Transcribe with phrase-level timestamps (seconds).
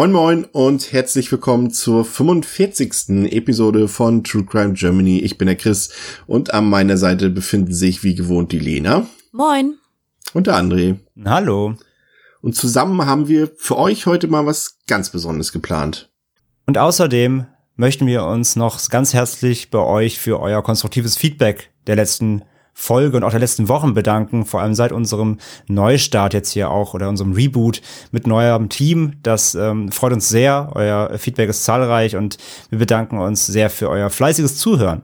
[0.00, 3.30] Moin Moin und herzlich willkommen zur 45.
[3.30, 5.18] Episode von True Crime Germany.
[5.18, 5.92] Ich bin der Chris
[6.26, 9.06] und an meiner Seite befinden sich wie gewohnt die Lena.
[9.30, 9.74] Moin.
[10.32, 10.96] Und der André.
[11.26, 11.74] Hallo.
[12.40, 16.10] Und zusammen haben wir für euch heute mal was ganz Besonderes geplant.
[16.64, 17.44] Und außerdem
[17.76, 22.40] möchten wir uns noch ganz herzlich bei euch für euer konstruktives Feedback der letzten
[22.72, 26.94] Folge und auch der letzten Wochen bedanken, vor allem seit unserem Neustart jetzt hier auch
[26.94, 29.14] oder unserem Reboot mit neuem Team.
[29.22, 30.70] Das ähm, freut uns sehr.
[30.74, 32.38] Euer Feedback ist zahlreich und
[32.70, 35.02] wir bedanken uns sehr für euer fleißiges Zuhören.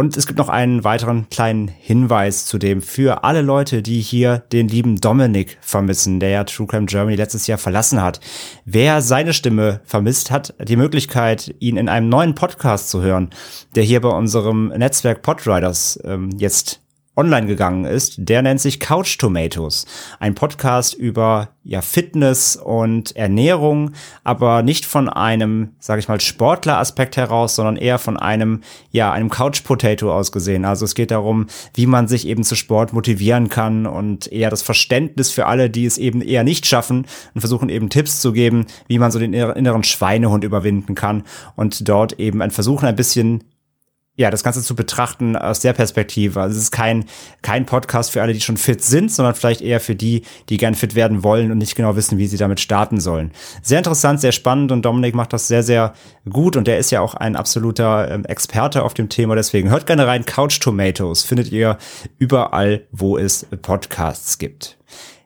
[0.00, 4.38] Und es gibt noch einen weiteren kleinen Hinweis zu dem für alle Leute, die hier
[4.50, 8.18] den lieben Dominik vermissen, der ja True Crime Germany letztes Jahr verlassen hat.
[8.64, 13.28] Wer seine Stimme vermisst, hat die Möglichkeit, ihn in einem neuen Podcast zu hören,
[13.74, 16.80] der hier bei unserem Netzwerk Podriders ähm, jetzt
[17.16, 19.84] online gegangen ist, der nennt sich Couch Tomatoes.
[20.20, 23.92] Ein Podcast über ja Fitness und Ernährung,
[24.24, 29.28] aber nicht von einem, sage ich mal, Sportler-Aspekt heraus, sondern eher von einem, ja, einem
[29.28, 30.64] Couch Potato aus gesehen.
[30.64, 34.62] Also es geht darum, wie man sich eben zu Sport motivieren kann und eher das
[34.62, 38.66] Verständnis für alle, die es eben eher nicht schaffen und versuchen eben Tipps zu geben,
[38.86, 41.24] wie man so den inneren Schweinehund überwinden kann
[41.56, 43.44] und dort eben ein Versuchen ein bisschen
[44.20, 46.42] ja, das Ganze zu betrachten aus der Perspektive.
[46.42, 47.06] Also es ist kein,
[47.40, 50.74] kein Podcast für alle, die schon fit sind, sondern vielleicht eher für die, die gern
[50.74, 53.30] fit werden wollen und nicht genau wissen, wie sie damit starten sollen.
[53.62, 55.94] Sehr interessant, sehr spannend und Dominik macht das sehr, sehr
[56.28, 59.36] gut und der ist ja auch ein absoluter ähm, Experte auf dem Thema.
[59.36, 60.26] Deswegen hört gerne rein.
[60.26, 61.78] Couch Tomatoes findet ihr
[62.18, 64.76] überall, wo es Podcasts gibt.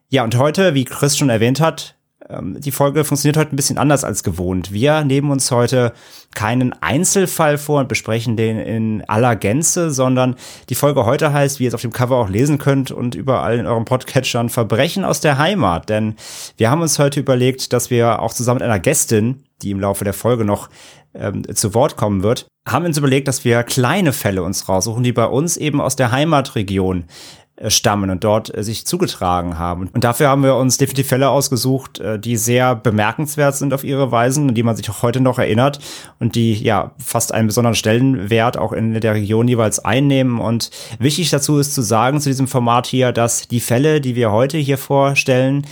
[0.09, 1.97] Ja, und heute, wie Chris schon erwähnt hat,
[2.31, 4.73] die Folge funktioniert heute ein bisschen anders als gewohnt.
[4.73, 5.93] Wir nehmen uns heute
[6.35, 10.37] keinen Einzelfall vor und besprechen den in aller Gänze, sondern
[10.71, 13.59] die Folge heute heißt, wie ihr es auf dem Cover auch lesen könnt und überall
[13.59, 15.91] in euren Podcatchern, Verbrechen aus der Heimat.
[15.91, 16.15] Denn
[16.57, 20.05] wir haben uns heute überlegt, dass wir auch zusammen mit einer Gästin, die im Laufe
[20.05, 20.71] der Folge noch
[21.15, 25.13] ähm, zu Wort kommen wird, haben uns überlegt, dass wir kleine Fälle uns raussuchen, die
[25.13, 27.05] bei uns eben aus der Heimatregion
[27.69, 29.89] stammen und dort äh, sich zugetragen haben.
[29.93, 34.11] Und dafür haben wir uns definitiv Fälle ausgesucht, äh, die sehr bemerkenswert sind auf ihre
[34.11, 35.79] Weisen und die man sich auch heute noch erinnert
[36.19, 40.41] und die ja fast einen besonderen Stellenwert auch in der Region jeweils einnehmen.
[40.41, 44.33] Und wichtig dazu ist zu sagen zu diesem Format hier, dass die Fälle, die wir
[44.33, 45.67] heute hier vorstellen,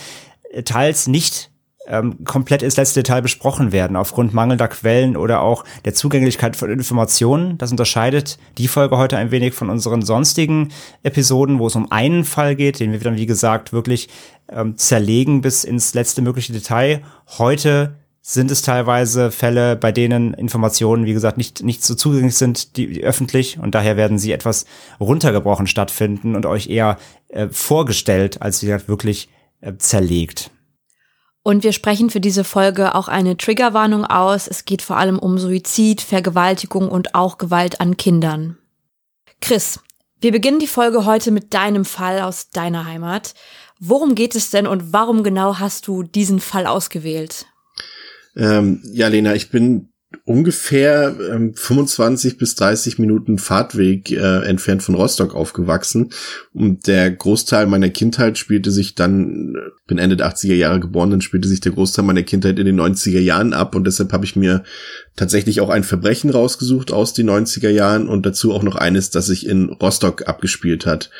[0.64, 1.51] teils nicht
[1.86, 6.70] ähm, komplett ins letzte Detail besprochen werden, aufgrund mangelnder Quellen oder auch der Zugänglichkeit von
[6.70, 7.58] Informationen.
[7.58, 10.72] Das unterscheidet die Folge heute ein wenig von unseren sonstigen
[11.02, 14.08] Episoden, wo es um einen Fall geht, den wir dann, wie gesagt, wirklich
[14.48, 17.02] ähm, zerlegen bis ins letzte mögliche Detail.
[17.38, 22.76] Heute sind es teilweise Fälle, bei denen Informationen, wie gesagt, nicht, nicht so zugänglich sind,
[22.76, 24.64] die, die öffentlich und daher werden sie etwas
[25.00, 29.28] runtergebrochen stattfinden und euch eher äh, vorgestellt, als wie gesagt wirklich
[29.60, 30.52] äh, zerlegt.
[31.42, 34.46] Und wir sprechen für diese Folge auch eine Triggerwarnung aus.
[34.46, 38.58] Es geht vor allem um Suizid, Vergewaltigung und auch Gewalt an Kindern.
[39.40, 39.80] Chris,
[40.20, 43.34] wir beginnen die Folge heute mit deinem Fall aus deiner Heimat.
[43.80, 47.46] Worum geht es denn und warum genau hast du diesen Fall ausgewählt?
[48.36, 49.91] Ähm, ja, Lena, ich bin
[50.24, 56.10] ungefähr ähm, 25 bis 30 Minuten Fahrtweg äh, entfernt von Rostock aufgewachsen
[56.52, 61.10] und der Großteil meiner Kindheit spielte sich dann, äh, bin Ende der 80er Jahre geboren,
[61.10, 64.24] dann spielte sich der Großteil meiner Kindheit in den 90er Jahren ab und deshalb habe
[64.24, 64.64] ich mir
[65.16, 69.26] tatsächlich auch ein Verbrechen rausgesucht aus den 90er Jahren und dazu auch noch eines, das
[69.26, 71.10] sich in Rostock abgespielt hat.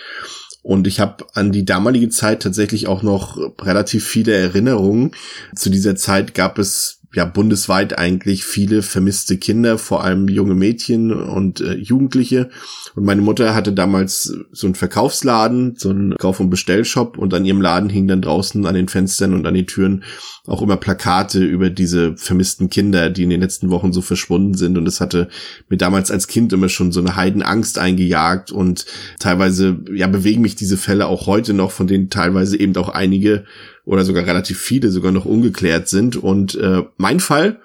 [0.63, 5.11] Und ich habe an die damalige Zeit tatsächlich auch noch relativ viele Erinnerungen.
[5.57, 11.13] Zu dieser Zeit gab es ja bundesweit eigentlich viele vermisste Kinder, vor allem junge Mädchen
[11.13, 12.51] und äh, Jugendliche.
[12.95, 17.45] Und meine Mutter hatte damals so einen Verkaufsladen, so einen Kauf- und Bestellshop und an
[17.45, 20.05] ihrem Laden hing dann draußen an den Fenstern und an den Türen
[20.47, 24.77] auch immer Plakate über diese vermissten Kinder, die in den letzten Wochen so verschwunden sind.
[24.77, 25.29] Und das hatte
[25.69, 28.51] mir damals als Kind immer schon so eine Heidenangst eingejagt.
[28.51, 28.87] Und
[29.21, 33.45] teilweise, ja, bewegen mich diese Fälle auch heute noch, von denen teilweise eben auch einige
[33.85, 36.17] oder sogar relativ viele sogar noch ungeklärt sind.
[36.17, 37.61] Und äh, mein Fall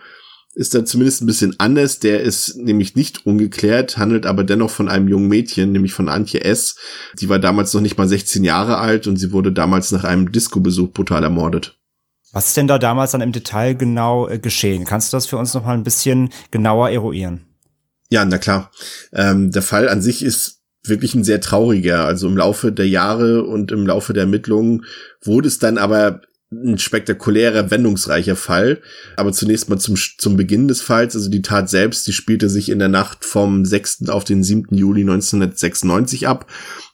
[0.56, 2.00] ist da zumindest ein bisschen anders.
[2.00, 6.44] Der ist nämlich nicht ungeklärt, handelt aber dennoch von einem jungen Mädchen, nämlich von Antje
[6.44, 6.78] S.
[7.20, 10.32] Die war damals noch nicht mal 16 Jahre alt und sie wurde damals nach einem
[10.32, 11.78] Disco-Besuch brutal ermordet.
[12.34, 14.86] Was ist denn da damals dann im Detail genau äh, geschehen?
[14.86, 17.46] Kannst du das für uns noch mal ein bisschen genauer eruieren?
[18.10, 18.72] Ja, na klar.
[19.14, 22.06] Ähm, der Fall an sich ist wirklich ein sehr trauriger.
[22.06, 24.86] Also im Laufe der Jahre und im Laufe der Ermittlungen
[25.24, 26.22] wurde es dann aber
[26.52, 28.82] ein spektakulärer, wendungsreicher Fall.
[29.18, 31.16] Aber zunächst mal zum, zum Beginn des Falls.
[31.16, 34.08] Also die Tat selbst, die spielte sich in der Nacht vom 6.
[34.08, 34.76] auf den 7.
[34.76, 36.48] Juli 1996 ab.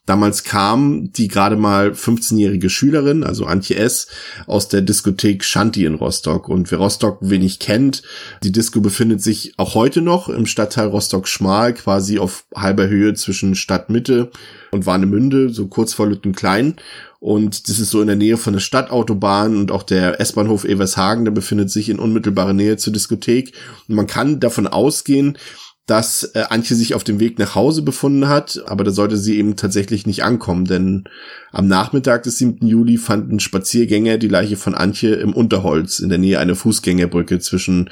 [0.06, 4.08] Damals kam die gerade mal 15-jährige Schülerin, also Antje S.,
[4.48, 6.50] aus der Diskothek Shanti in Rostock.
[6.50, 8.04] Und wer Rostock wenig kennt,
[8.44, 13.56] die Disco befindet sich auch heute noch im Stadtteil Rostock-Schmal, quasi auf halber Höhe zwischen
[13.56, 14.30] Stadtmitte
[14.72, 16.76] und Warnemünde, so kurz vor Lüttenklein.
[17.24, 21.24] Und das ist so in der Nähe von der Stadtautobahn und auch der S-Bahnhof Evershagen,
[21.24, 23.54] der befindet sich in unmittelbarer Nähe zur Diskothek.
[23.88, 25.38] Und man kann davon ausgehen,
[25.86, 29.38] dass äh, Antje sich auf dem Weg nach Hause befunden hat, aber da sollte sie
[29.38, 31.06] eben tatsächlich nicht ankommen, denn
[31.54, 32.68] am Nachmittag des 7.
[32.68, 37.90] Juli fanden Spaziergänger die Leiche von Antje im Unterholz in der Nähe einer Fußgängerbrücke zwischen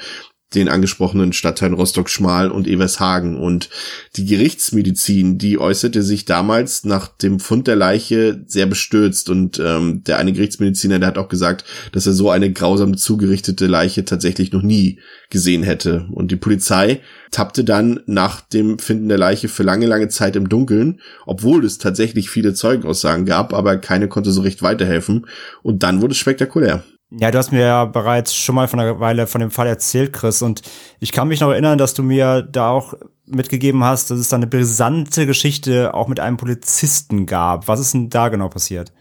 [0.54, 3.36] den angesprochenen Stadtteilen Rostock-Schmal und Evershagen.
[3.36, 3.70] Und
[4.16, 9.30] die Gerichtsmedizin, die äußerte sich damals nach dem Fund der Leiche sehr bestürzt.
[9.30, 13.66] Und ähm, der eine Gerichtsmediziner, der hat auch gesagt, dass er so eine grausam zugerichtete
[13.66, 15.00] Leiche tatsächlich noch nie
[15.30, 16.06] gesehen hätte.
[16.12, 17.00] Und die Polizei
[17.30, 21.78] tappte dann nach dem Finden der Leiche für lange, lange Zeit im Dunkeln, obwohl es
[21.78, 25.26] tatsächlich viele Zeugenaussagen gab, aber keine konnte so recht weiterhelfen.
[25.62, 26.84] Und dann wurde es spektakulär.
[27.18, 30.14] Ja, du hast mir ja bereits schon mal von einer Weile von dem Fall erzählt,
[30.14, 30.62] Chris, und
[30.98, 32.94] ich kann mich noch erinnern, dass du mir da auch
[33.26, 37.68] mitgegeben hast, dass es da eine brisante Geschichte auch mit einem Polizisten gab.
[37.68, 38.92] Was ist denn da genau passiert?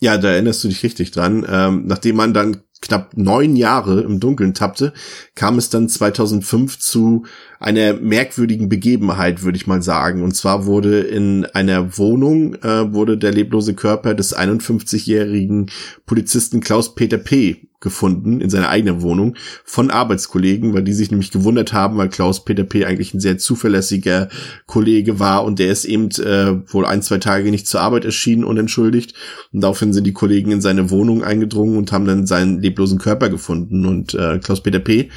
[0.00, 1.44] Ja, da erinnerst du dich richtig dran.
[1.50, 4.92] Ähm, nachdem man dann knapp neun Jahre im Dunkeln tappte,
[5.34, 7.24] kam es dann 2005 zu
[7.60, 10.22] einer merkwürdigen Begebenheit, würde ich mal sagen.
[10.22, 15.70] Und zwar wurde in einer Wohnung, äh, wurde der leblose Körper des 51-jährigen
[16.06, 21.30] Polizisten Klaus Peter P gefunden in seiner eigenen Wohnung von Arbeitskollegen, weil die sich nämlich
[21.30, 22.84] gewundert haben, weil Klaus Peter P.
[22.84, 24.28] eigentlich ein sehr zuverlässiger
[24.66, 28.42] Kollege war und der ist eben äh, wohl ein, zwei Tage nicht zur Arbeit erschienen,
[28.42, 29.14] unentschuldigt.
[29.52, 33.28] Und daraufhin sind die Kollegen in seine Wohnung eingedrungen und haben dann seinen leblosen Körper
[33.28, 33.86] gefunden.
[33.86, 35.10] Und äh, Klaus Peter P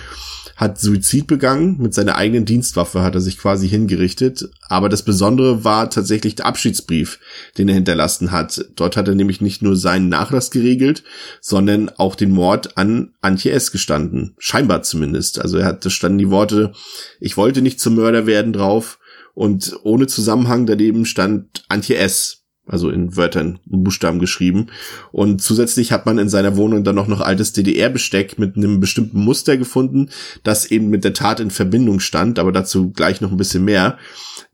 [0.55, 1.77] hat Suizid begangen.
[1.79, 4.49] Mit seiner eigenen Dienstwaffe hat er sich quasi hingerichtet.
[4.67, 7.19] Aber das Besondere war tatsächlich der Abschiedsbrief,
[7.57, 8.65] den er hinterlassen hat.
[8.75, 11.03] Dort hat er nämlich nicht nur seinen Nachlass geregelt,
[11.39, 13.71] sondern auch den Mord an Antje S.
[13.71, 14.35] gestanden.
[14.37, 15.39] Scheinbar zumindest.
[15.39, 16.73] Also er hat, da standen die Worte,
[17.19, 18.99] ich wollte nicht zum Mörder werden drauf.
[19.33, 22.40] Und ohne Zusammenhang daneben stand Antje S
[22.71, 24.67] also in Wörtern, in Buchstaben geschrieben.
[25.11, 29.19] Und zusätzlich hat man in seiner Wohnung dann auch noch altes DDR-Besteck mit einem bestimmten
[29.19, 30.09] Muster gefunden,
[30.43, 33.97] das eben mit der Tat in Verbindung stand, aber dazu gleich noch ein bisschen mehr.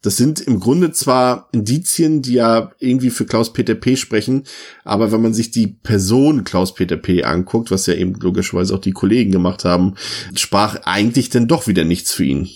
[0.01, 3.95] Das sind im Grunde zwar Indizien, die ja irgendwie für Klaus-Peter P.
[3.95, 4.43] sprechen,
[4.83, 7.23] aber wenn man sich die Person Klaus-Peter P.
[7.23, 9.95] anguckt, was ja eben logischerweise auch die Kollegen gemacht haben,
[10.35, 12.49] sprach eigentlich denn doch wieder nichts für ihn.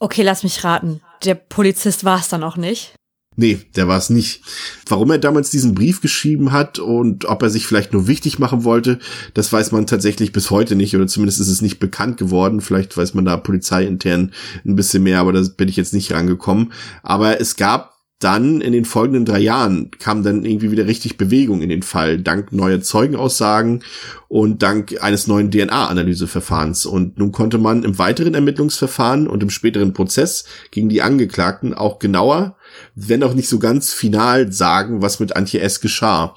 [0.00, 1.00] Okay, lass mich raten.
[1.24, 2.94] Der Polizist war es dann auch nicht.
[3.36, 4.42] Nee, der war es nicht.
[4.86, 8.62] Warum er damals diesen Brief geschrieben hat und ob er sich vielleicht nur wichtig machen
[8.62, 9.00] wollte,
[9.34, 12.60] das weiß man tatsächlich bis heute nicht oder zumindest ist es nicht bekannt geworden.
[12.60, 14.32] Vielleicht weiß man da polizeiintern
[14.64, 16.72] ein bisschen mehr, aber da bin ich jetzt nicht rangekommen.
[17.02, 21.60] Aber es gab dann in den folgenden drei Jahren kam dann irgendwie wieder richtig Bewegung
[21.60, 23.82] in den Fall, dank neuer Zeugenaussagen
[24.28, 26.86] und dank eines neuen DNA-Analyseverfahrens.
[26.86, 31.98] Und nun konnte man im weiteren Ermittlungsverfahren und im späteren Prozess gegen die Angeklagten auch
[31.98, 32.56] genauer,
[32.94, 35.80] wenn auch nicht so ganz final sagen, was mit Antje S.
[35.80, 36.34] geschah.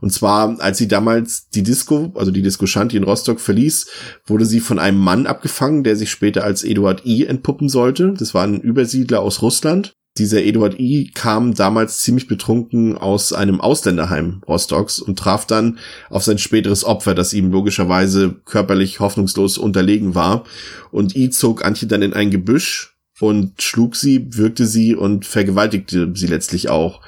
[0.00, 3.86] Und zwar, als sie damals die Disco, also die Disco Shanti in Rostock verließ,
[4.26, 7.26] wurde sie von einem Mann abgefangen, der sich später als Eduard I.
[7.26, 8.14] entpuppen sollte.
[8.18, 9.94] Das war ein Übersiedler aus Russland.
[10.18, 11.12] Dieser Eduard I.
[11.14, 17.14] kam damals ziemlich betrunken aus einem Ausländerheim Rostocks und traf dann auf sein späteres Opfer,
[17.14, 20.44] das ihm logischerweise körperlich hoffnungslos unterlegen war.
[20.90, 21.30] Und I.
[21.30, 26.68] zog Antje dann in ein Gebüsch und schlug sie, wirkte sie und vergewaltigte sie letztlich
[26.68, 27.00] auch.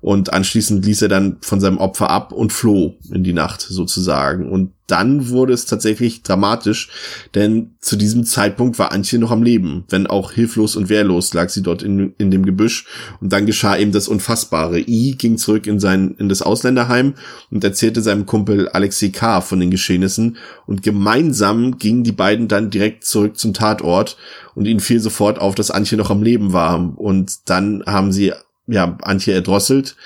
[0.00, 4.50] Und anschließend ließ er dann von seinem Opfer ab und floh in die Nacht sozusagen.
[4.50, 6.88] Und dann wurde es tatsächlich dramatisch,
[7.34, 9.84] denn zu diesem Zeitpunkt war Antje noch am Leben.
[9.88, 12.86] Wenn auch hilflos und wehrlos lag sie dort in, in dem Gebüsch.
[13.20, 14.80] Und dann geschah eben das Unfassbare.
[14.80, 17.14] I ging zurück in sein, in das Ausländerheim
[17.50, 19.42] und erzählte seinem Kumpel Alexei K.
[19.42, 20.38] von den Geschehnissen.
[20.66, 24.16] Und gemeinsam gingen die beiden dann direkt zurück zum Tatort
[24.54, 26.98] und ihnen fiel sofort auf, dass Antje noch am Leben war.
[26.98, 28.32] Und dann haben sie
[28.70, 29.96] ja, Antje erdrosselt,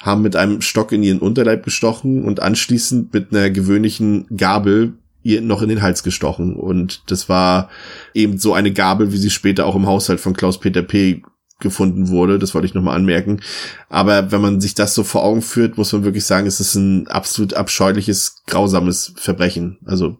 [0.00, 5.40] haben mit einem Stock in ihren Unterleib gestochen und anschließend mit einer gewöhnlichen Gabel ihr
[5.40, 6.54] noch in den Hals gestochen.
[6.54, 7.70] Und das war
[8.12, 11.22] eben so eine Gabel, wie sie später auch im Haushalt von Klaus-Peter P.
[11.60, 12.38] gefunden wurde.
[12.38, 13.40] Das wollte ich nochmal anmerken.
[13.88, 16.74] Aber wenn man sich das so vor Augen führt, muss man wirklich sagen, es ist
[16.74, 19.78] ein absolut abscheuliches, grausames Verbrechen.
[19.86, 20.18] Also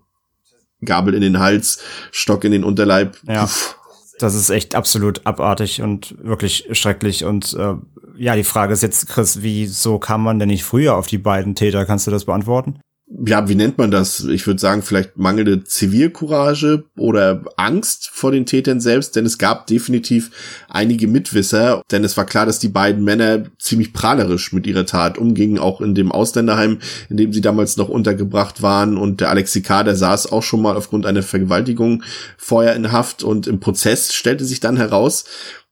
[0.82, 3.18] Gabel in den Hals, Stock in den Unterleib.
[3.26, 3.42] Ja.
[3.42, 3.78] Puff.
[4.18, 7.24] Das ist echt absolut abartig und wirklich schrecklich.
[7.24, 7.74] Und äh,
[8.16, 11.54] ja, die Frage ist jetzt, Chris, wieso kam man denn nicht früher auf die beiden
[11.54, 11.84] Täter?
[11.84, 12.78] Kannst du das beantworten?
[13.06, 14.24] Ja, wie nennt man das?
[14.24, 19.66] Ich würde sagen, vielleicht mangelnde Zivilcourage oder Angst vor den Tätern selbst, denn es gab
[19.66, 20.30] definitiv
[20.68, 25.18] einige Mitwisser, denn es war klar, dass die beiden Männer ziemlich prahlerisch mit ihrer Tat
[25.18, 26.78] umgingen, auch in dem Ausländerheim,
[27.10, 30.62] in dem sie damals noch untergebracht waren und der Alexi K., der saß auch schon
[30.62, 32.02] mal aufgrund einer Vergewaltigung
[32.38, 35.24] vorher in Haft und im Prozess stellte sich dann heraus,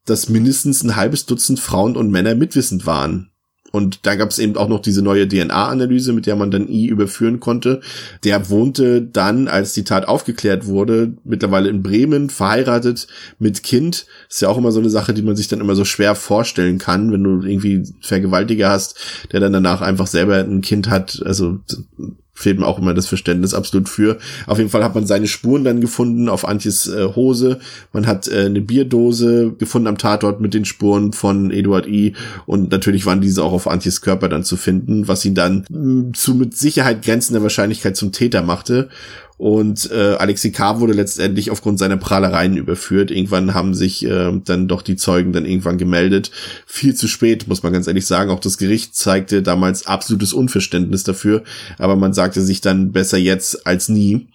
[0.04, 3.31] dass mindestens ein halbes Dutzend Frauen und Männer mitwissend waren.
[3.72, 6.86] Und da gab es eben auch noch diese neue DNA-Analyse, mit der man dann I
[6.86, 7.80] überführen konnte.
[8.22, 14.06] Der wohnte dann, als die Tat aufgeklärt wurde, mittlerweile in Bremen, verheiratet mit Kind.
[14.28, 16.78] Ist ja auch immer so eine Sache, die man sich dann immer so schwer vorstellen
[16.78, 18.98] kann, wenn du irgendwie Vergewaltiger hast,
[19.32, 21.22] der dann danach einfach selber ein Kind hat.
[21.24, 21.58] Also
[22.34, 24.18] fehlt mir auch immer das Verständnis absolut für.
[24.46, 27.60] Auf jeden Fall hat man seine Spuren dann gefunden auf Antjes äh, Hose.
[27.92, 32.14] Man hat äh, eine Bierdose gefunden am Tatort mit den Spuren von Eduard I.
[32.46, 35.78] Und natürlich waren diese auch auf Antjes Körper dann zu finden, was ihn dann mh,
[35.78, 38.88] mm, zu mit Sicherheit grenzender Wahrscheinlichkeit zum Täter machte.
[39.42, 40.78] Und äh, Alexi K.
[40.78, 43.10] wurde letztendlich aufgrund seiner Prahlereien überführt.
[43.10, 46.30] Irgendwann haben sich äh, dann doch die Zeugen dann irgendwann gemeldet.
[46.64, 48.30] Viel zu spät, muss man ganz ehrlich sagen.
[48.30, 51.42] Auch das Gericht zeigte damals absolutes Unverständnis dafür.
[51.78, 54.28] Aber man sagte sich dann besser jetzt als nie.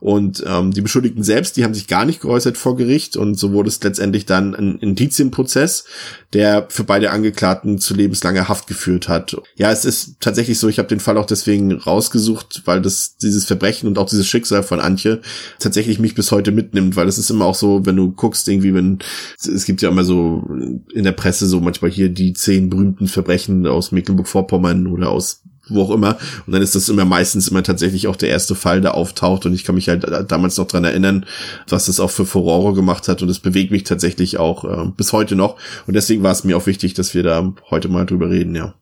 [0.00, 3.18] Und ähm, die Beschuldigten selbst, die haben sich gar nicht geäußert vor Gericht.
[3.18, 5.84] Und so wurde es letztendlich dann ein Indizienprozess,
[6.32, 9.36] der für beide Angeklagten zu lebenslanger Haft geführt hat.
[9.56, 13.44] Ja, es ist tatsächlich so, ich habe den Fall auch deswegen rausgesucht, weil das dieses
[13.44, 15.20] Verbrechen und auch dieses Schicksal von Antje
[15.58, 18.74] tatsächlich mich bis heute mitnimmt, weil es ist immer auch so, wenn du guckst, irgendwie,
[18.74, 18.98] wenn
[19.36, 20.48] es gibt ja immer so
[20.92, 25.82] in der Presse so manchmal hier die zehn berühmten Verbrechen aus Mecklenburg-Vorpommern oder aus wo
[25.82, 26.18] auch immer.
[26.46, 29.46] Und dann ist das immer meistens immer tatsächlich auch der erste Fall, der auftaucht.
[29.46, 31.26] Und ich kann mich halt damals noch dran erinnern,
[31.68, 33.22] was das auch für Furore gemacht hat.
[33.22, 35.56] Und es bewegt mich tatsächlich auch äh, bis heute noch.
[35.86, 38.74] Und deswegen war es mir auch wichtig, dass wir da heute mal drüber reden, ja.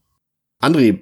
[0.61, 1.01] André,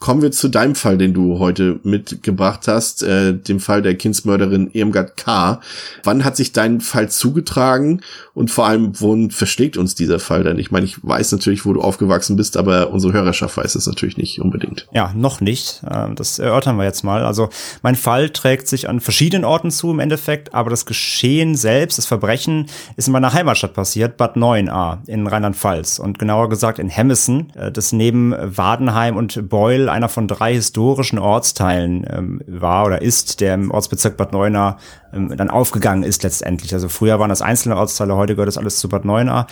[0.00, 4.70] kommen wir zu deinem Fall, den du heute mitgebracht hast, äh, dem Fall der Kindsmörderin
[4.72, 5.60] Irmgard K.
[6.04, 8.00] Wann hat sich dein Fall zugetragen
[8.34, 10.58] und vor allem, wohin versteckt uns dieser Fall denn?
[10.58, 14.16] Ich meine, ich weiß natürlich, wo du aufgewachsen bist, aber unsere Hörerschaft weiß es natürlich
[14.16, 14.86] nicht unbedingt.
[14.92, 15.82] Ja, noch nicht.
[15.90, 17.24] Ähm, das erörtern wir jetzt mal.
[17.24, 17.48] Also
[17.82, 22.06] mein Fall trägt sich an verschiedenen Orten zu im Endeffekt, aber das Geschehen selbst, das
[22.06, 27.52] Verbrechen, ist in meiner Heimatstadt passiert, Bad 9a in Rheinland-Pfalz und genauer gesagt in Hemmessen,
[27.54, 33.40] äh, das neben Wadenheim und Beul einer von drei historischen Ortsteilen ähm, war oder ist,
[33.40, 34.78] der im Ortsbezirk Bad Neuenahr
[35.12, 36.74] ähm, dann aufgegangen ist letztendlich.
[36.74, 39.46] Also früher waren das einzelne Ortsteile, heute gehört das alles zu Bad Neuenahr.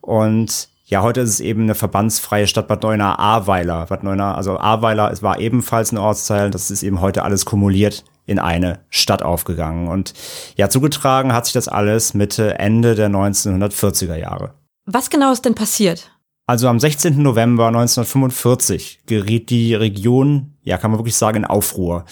[0.00, 3.86] Und ja, heute ist es eben eine verbandsfreie Stadt Bad Neuenahr Ahrweiler.
[3.86, 6.50] Bad Neuenahr, also Ahrweiler, es war ebenfalls ein Ortsteil.
[6.50, 9.88] Das ist eben heute alles kumuliert in eine Stadt aufgegangen.
[9.88, 10.14] Und
[10.56, 14.54] ja, zugetragen hat sich das alles Mitte, Ende der 1940er Jahre.
[14.86, 16.10] Was genau ist denn passiert?
[16.46, 17.22] Also am 16.
[17.22, 22.04] November 1945 geriet die Region, ja, kann man wirklich sagen, in Aufruhr.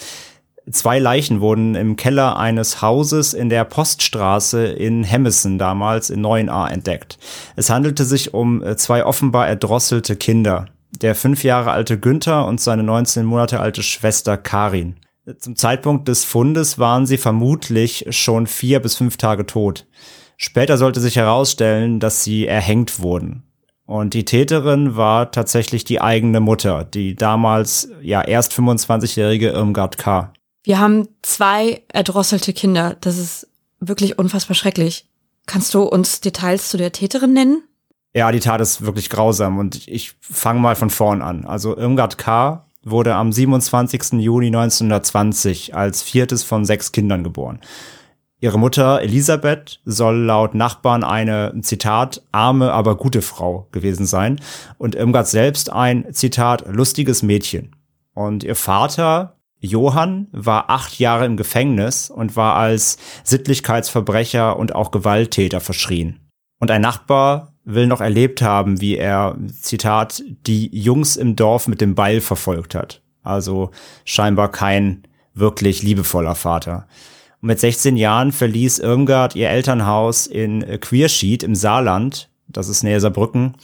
[0.71, 6.71] Zwei Leichen wurden im Keller eines Hauses in der Poststraße in Hemmessen damals in Neuenahr
[6.71, 7.19] entdeckt.
[7.55, 10.65] Es handelte sich um äh, zwei offenbar erdrosselte Kinder.
[11.01, 14.95] Der fünf Jahre alte Günther und seine 19 Monate alte Schwester Karin.
[15.37, 19.85] Zum Zeitpunkt des Fundes waren sie vermutlich schon vier bis fünf Tage tot.
[20.37, 23.43] Später sollte sich herausstellen, dass sie erhängt wurden.
[23.93, 30.33] Und die Täterin war tatsächlich die eigene Mutter, die damals ja erst 25-jährige Irmgard K.
[30.63, 32.97] Wir haben zwei erdrosselte Kinder.
[33.01, 33.47] Das ist
[33.79, 35.05] wirklich unfassbar schrecklich.
[35.45, 37.61] Kannst du uns Details zu der Täterin nennen?
[38.15, 41.45] Ja, die Tat ist wirklich grausam und ich fange mal von vorn an.
[41.45, 42.65] Also Irmgard K.
[42.83, 44.13] wurde am 27.
[44.13, 47.59] Juni 1920 als viertes von sechs Kindern geboren.
[48.43, 54.41] Ihre Mutter Elisabeth soll laut Nachbarn eine, Zitat, arme, aber gute Frau gewesen sein
[54.77, 57.73] und Irmgard selbst ein, Zitat, lustiges Mädchen.
[58.13, 64.91] Und ihr Vater, Johann, war acht Jahre im Gefängnis und war als Sittlichkeitsverbrecher und auch
[64.91, 66.19] Gewalttäter verschrien.
[66.59, 71.79] Und ein Nachbar will noch erlebt haben, wie er, Zitat, die Jungs im Dorf mit
[71.79, 73.03] dem Beil verfolgt hat.
[73.21, 73.71] Also
[74.03, 76.87] scheinbar kein wirklich liebevoller Vater.
[77.43, 83.01] Und mit 16 Jahren verließ Irmgard ihr Elternhaus in Queerschied im Saarland, das ist näher
[83.01, 83.55] Saarbrücken,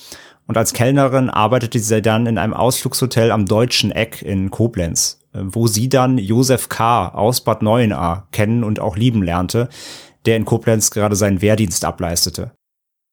[0.47, 5.21] und als Kellnerin arbeitete sie dann in einem Ausflugshotel am Deutschen Eck in Koblenz.
[5.33, 7.07] äh, wo sie dann Josef K.
[7.07, 9.69] aus Bad Neuenahr kennen und auch lieben lernte,
[10.25, 12.51] der in Koblenz gerade seinen Wehrdienst ableistete.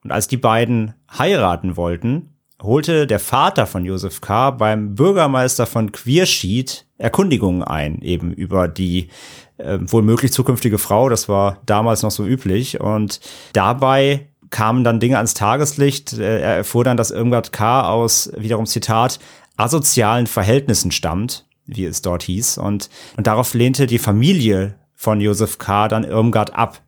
[0.03, 2.31] Und als die beiden heiraten wollten,
[2.61, 4.51] holte der Vater von Josef K.
[4.51, 9.11] beim Bürgermeister von Quierschied Erkundigungen ein, eben über die
[9.59, 11.09] äh, wohl möglich zukünftige Frau.
[11.09, 12.81] Das war damals noch so üblich.
[12.81, 13.21] Und
[13.53, 16.15] dabei kamen dann Dinge ans Tageslicht.
[16.15, 17.89] Äh, er erfuhr dann, dass Irmgard K.
[17.89, 19.19] aus, wiederum Zitat,
[19.57, 22.59] asozialen Verhältnissen stammt, wie es dort hieß.
[22.59, 25.89] Und, und darauf lehnte die Familie von Josef K.
[25.89, 26.83] dann Irmgard ab.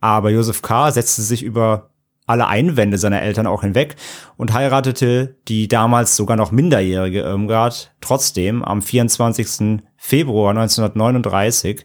[0.00, 0.90] Aber Josef K.
[0.90, 1.90] setzte sich über
[2.26, 3.96] alle Einwände seiner Eltern auch hinweg
[4.36, 9.82] und heiratete die damals sogar noch minderjährige Irmgard trotzdem am 24.
[9.96, 11.84] Februar 1939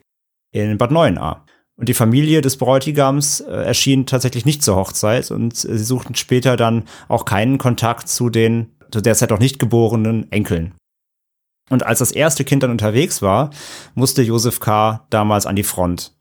[0.64, 1.46] in Bad Neuenahr.
[1.76, 6.58] Und die Familie des Bräutigams äh, erschien tatsächlich nicht zur Hochzeit und sie suchten später
[6.58, 10.74] dann auch keinen Kontakt zu den zu derzeit noch nicht geborenen Enkeln.
[11.70, 13.50] Und als das erste Kind dann unterwegs war,
[13.96, 15.06] musste Josef K.
[15.10, 16.14] damals an die Front.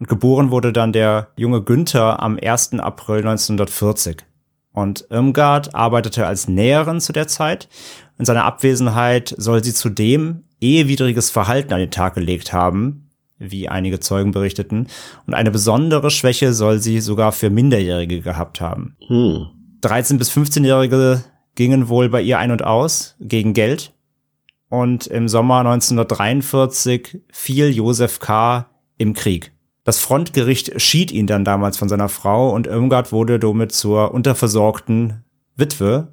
[0.00, 2.74] Und geboren wurde dann der junge Günther am 1.
[2.74, 4.24] April 1940.
[4.72, 7.68] Und Irmgard arbeitete als Näherin zu der Zeit.
[8.18, 13.07] In seiner Abwesenheit soll sie zudem ehewidriges Verhalten an den Tag gelegt haben,
[13.38, 14.88] wie einige Zeugen berichteten.
[15.26, 18.96] Und eine besondere Schwäche soll sie sogar für Minderjährige gehabt haben.
[19.06, 19.46] Hm.
[19.82, 21.22] 13- bis 15-Jährige
[21.54, 23.92] gingen wohl bei ihr ein und aus gegen Geld.
[24.68, 28.66] Und im Sommer 1943 fiel Josef K.
[28.98, 29.52] im Krieg.
[29.84, 35.24] Das Frontgericht schied ihn dann damals von seiner Frau und Irmgard wurde somit zur unterversorgten
[35.56, 36.12] Witwe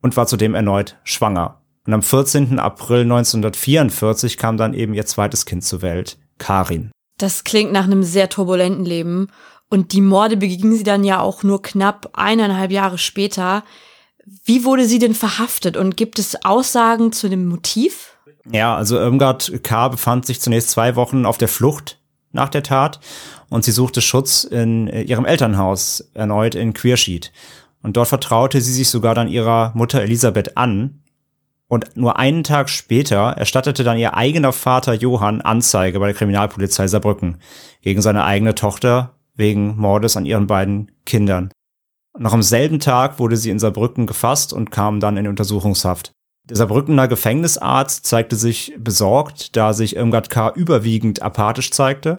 [0.00, 1.60] und war zudem erneut schwanger.
[1.84, 2.58] Und am 14.
[2.58, 6.90] April 1944 kam dann eben ihr zweites Kind zur Welt, Karin.
[7.18, 9.28] Das klingt nach einem sehr turbulenten Leben.
[9.68, 13.64] Und die Morde begingen sie dann ja auch nur knapp eineinhalb Jahre später.
[14.44, 18.16] Wie wurde sie denn verhaftet und gibt es Aussagen zu dem Motiv?
[18.50, 19.88] Ja, also Irmgard K.
[19.88, 21.98] befand sich zunächst zwei Wochen auf der Flucht
[22.32, 23.00] nach der Tat
[23.50, 27.32] und sie suchte Schutz in ihrem Elternhaus erneut in Queerschied.
[27.82, 31.02] Und dort vertraute sie sich sogar dann ihrer Mutter Elisabeth an,
[31.68, 36.88] und nur einen Tag später erstattete dann ihr eigener Vater Johann Anzeige bei der Kriminalpolizei
[36.88, 37.38] Saarbrücken
[37.82, 41.50] gegen seine eigene Tochter wegen Mordes an ihren beiden Kindern.
[42.18, 46.10] Noch am selben Tag wurde sie in Saarbrücken gefasst und kam dann in Untersuchungshaft.
[46.44, 50.50] Der Saarbrückener Gefängnisarzt zeigte sich besorgt, da sich Irmgard K.
[50.54, 52.16] überwiegend apathisch zeigte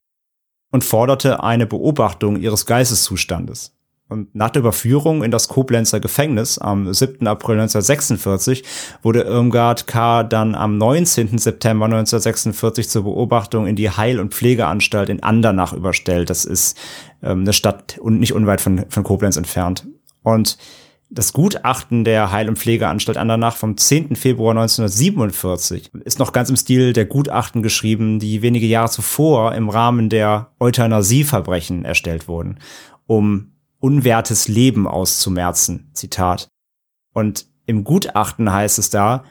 [0.71, 3.75] und forderte eine Beobachtung ihres Geisteszustandes.
[4.09, 7.27] Und nach der Überführung in das Koblenzer Gefängnis am 7.
[7.27, 8.63] April 1946
[9.03, 10.23] wurde Irmgard K.
[10.23, 11.37] dann am 19.
[11.37, 16.31] September 1946 zur Beobachtung in die Heil- und Pflegeanstalt in Andernach überstellt.
[16.31, 16.75] Das ist
[17.21, 19.85] ähm, eine Stadt und nicht unweit von, von Koblenz entfernt.
[20.23, 20.57] Und
[21.11, 24.15] das Gutachten der Heil- und Pflegeanstalt Andernach vom 10.
[24.15, 29.69] Februar 1947 ist noch ganz im Stil der Gutachten geschrieben, die wenige Jahre zuvor im
[29.69, 32.57] Rahmen der Euthanasieverbrechen erstellt wurden,
[33.05, 35.89] um unwertes Leben auszumerzen.
[35.93, 36.47] Zitat.
[37.13, 39.23] Und im Gutachten heißt es da,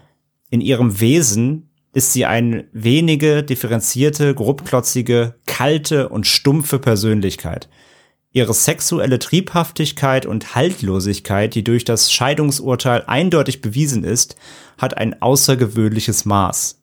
[0.50, 7.68] in ihrem Wesen ist sie eine wenige, differenzierte, grobklotzige, kalte und stumpfe Persönlichkeit.
[8.30, 14.36] Ihre sexuelle Triebhaftigkeit und Haltlosigkeit, die durch das Scheidungsurteil eindeutig bewiesen ist,
[14.76, 16.82] hat ein außergewöhnliches Maß.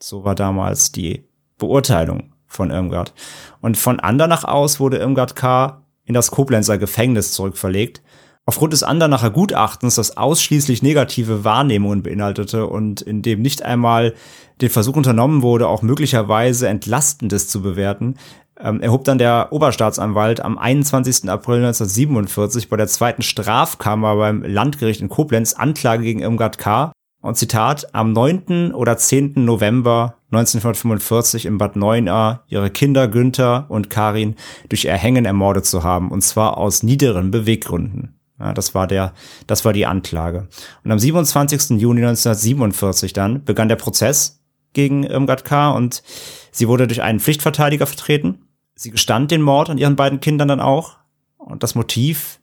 [0.00, 1.24] So war damals die
[1.58, 3.12] Beurteilung von Irmgard.
[3.60, 8.02] Und von Andernach aus wurde Irmgard K in das Koblenzer Gefängnis zurückverlegt.
[8.44, 14.14] Aufgrund des Andernacher Gutachtens, das ausschließlich negative Wahrnehmungen beinhaltete und in dem nicht einmal
[14.60, 18.16] den Versuch unternommen wurde, auch möglicherweise Entlastendes zu bewerten,
[18.58, 21.30] ähm, erhob dann der Oberstaatsanwalt am 21.
[21.30, 26.90] April 1947 bei der zweiten Strafkammer beim Landgericht in Koblenz Anklage gegen Irmgard K.
[27.22, 28.72] Und Zitat, am 9.
[28.72, 29.44] oder 10.
[29.44, 34.36] November 1945 in Bad Neuenahr ihre Kinder Günther und Karin
[34.68, 38.20] durch Erhängen ermordet zu haben, und zwar aus niederen Beweggründen.
[38.38, 39.12] Ja, das war der,
[39.46, 40.48] das war die Anklage.
[40.84, 41.80] Und am 27.
[41.80, 44.40] Juni 1947 dann begann der Prozess
[44.72, 45.70] gegen Irmgard K.
[45.70, 46.02] und
[46.50, 48.46] sie wurde durch einen Pflichtverteidiger vertreten.
[48.74, 50.96] Sie gestand den Mord an ihren beiden Kindern dann auch.
[51.36, 52.40] Und das Motiv,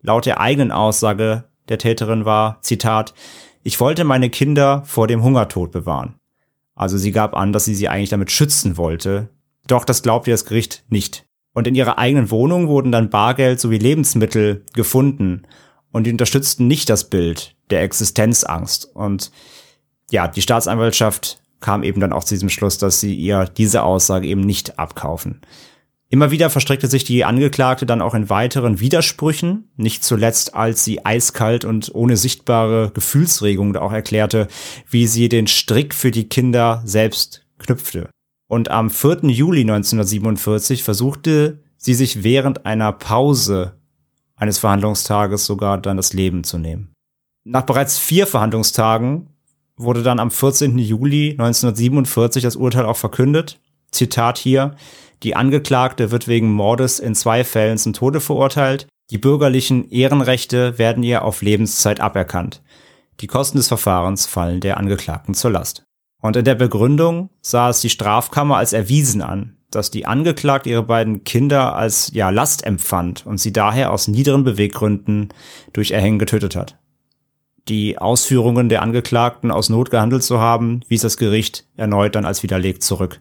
[0.00, 3.14] laut der eigenen Aussage der Täterin war, Zitat,
[3.62, 6.14] ich wollte meine Kinder vor dem Hungertod bewahren.
[6.76, 9.30] Also sie gab an, dass sie sie eigentlich damit schützen wollte.
[9.66, 11.26] Doch das glaubte das Gericht nicht.
[11.52, 15.42] Und in ihrer eigenen Wohnung wurden dann Bargeld sowie Lebensmittel gefunden.
[15.90, 18.94] Und die unterstützten nicht das Bild der Existenzangst.
[18.94, 19.32] Und
[20.10, 24.28] ja, die Staatsanwaltschaft kam eben dann auch zu diesem Schluss, dass sie ihr diese Aussage
[24.28, 25.40] eben nicht abkaufen.
[26.08, 31.04] Immer wieder verstrickte sich die Angeklagte dann auch in weiteren Widersprüchen, nicht zuletzt als sie
[31.04, 34.46] eiskalt und ohne sichtbare Gefühlsregung auch erklärte,
[34.88, 38.08] wie sie den Strick für die Kinder selbst knüpfte.
[38.48, 39.24] Und am 4.
[39.24, 43.72] Juli 1947 versuchte sie sich während einer Pause
[44.36, 46.92] eines Verhandlungstages sogar dann das Leben zu nehmen.
[47.44, 49.30] Nach bereits vier Verhandlungstagen
[49.76, 50.78] wurde dann am 14.
[50.78, 53.60] Juli 1947 das Urteil auch verkündet.
[53.90, 54.76] Zitat hier,
[55.22, 58.86] die Angeklagte wird wegen Mordes in zwei Fällen zum Tode verurteilt.
[59.10, 62.62] Die bürgerlichen Ehrenrechte werden ihr auf Lebenszeit aberkannt.
[63.20, 65.84] Die Kosten des Verfahrens fallen der Angeklagten zur Last.
[66.20, 70.82] Und in der Begründung sah es die Strafkammer als erwiesen an, dass die Angeklagte ihre
[70.82, 75.28] beiden Kinder als ja Last empfand und sie daher aus niederen Beweggründen
[75.72, 76.78] durch Erhängen getötet hat.
[77.68, 82.42] Die Ausführungen der Angeklagten aus Not gehandelt zu haben, wies das Gericht erneut dann als
[82.42, 83.20] widerlegt zurück.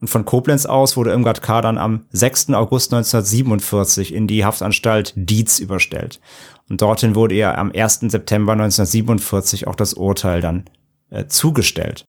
[0.00, 1.60] Und von Koblenz aus wurde Irmgard K.
[1.60, 2.50] dann am 6.
[2.50, 6.20] August 1947 in die Haftanstalt Dietz überstellt.
[6.68, 8.00] Und dorthin wurde ihr am 1.
[8.08, 10.64] September 1947 auch das Urteil dann
[11.10, 12.04] äh, zugestellt.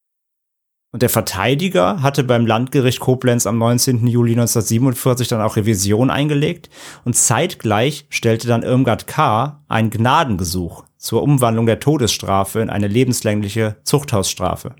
[0.91, 4.08] Und der Verteidiger hatte beim Landgericht Koblenz am 19.
[4.08, 6.69] Juli 1947 dann auch Revision eingelegt
[7.06, 9.63] und zeitgleich stellte dann Irmgard K.
[9.67, 14.75] ein Gnadengesuch zur Umwandlung der Todesstrafe in eine lebenslängliche Zuchthausstrafe.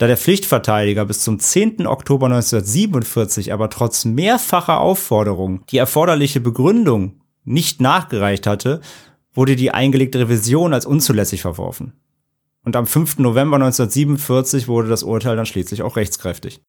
[0.00, 1.86] Da der Pflichtverteidiger bis zum 10.
[1.86, 8.80] Oktober 1947 aber trotz mehrfacher Aufforderung die erforderliche Begründung nicht nachgereicht hatte,
[9.34, 11.92] wurde die eingelegte Revision als unzulässig verworfen.
[12.64, 13.18] Und am 5.
[13.18, 16.62] November 1947 wurde das Urteil dann schließlich auch rechtskräftig.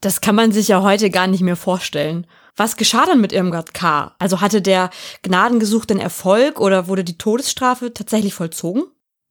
[0.00, 2.26] Das kann man sich ja heute gar nicht mehr vorstellen.
[2.56, 4.16] Was geschah dann mit Irmgard K.?
[4.18, 4.90] Also hatte der
[5.22, 8.82] Gnadengesuch den Erfolg oder wurde die Todesstrafe tatsächlich vollzogen?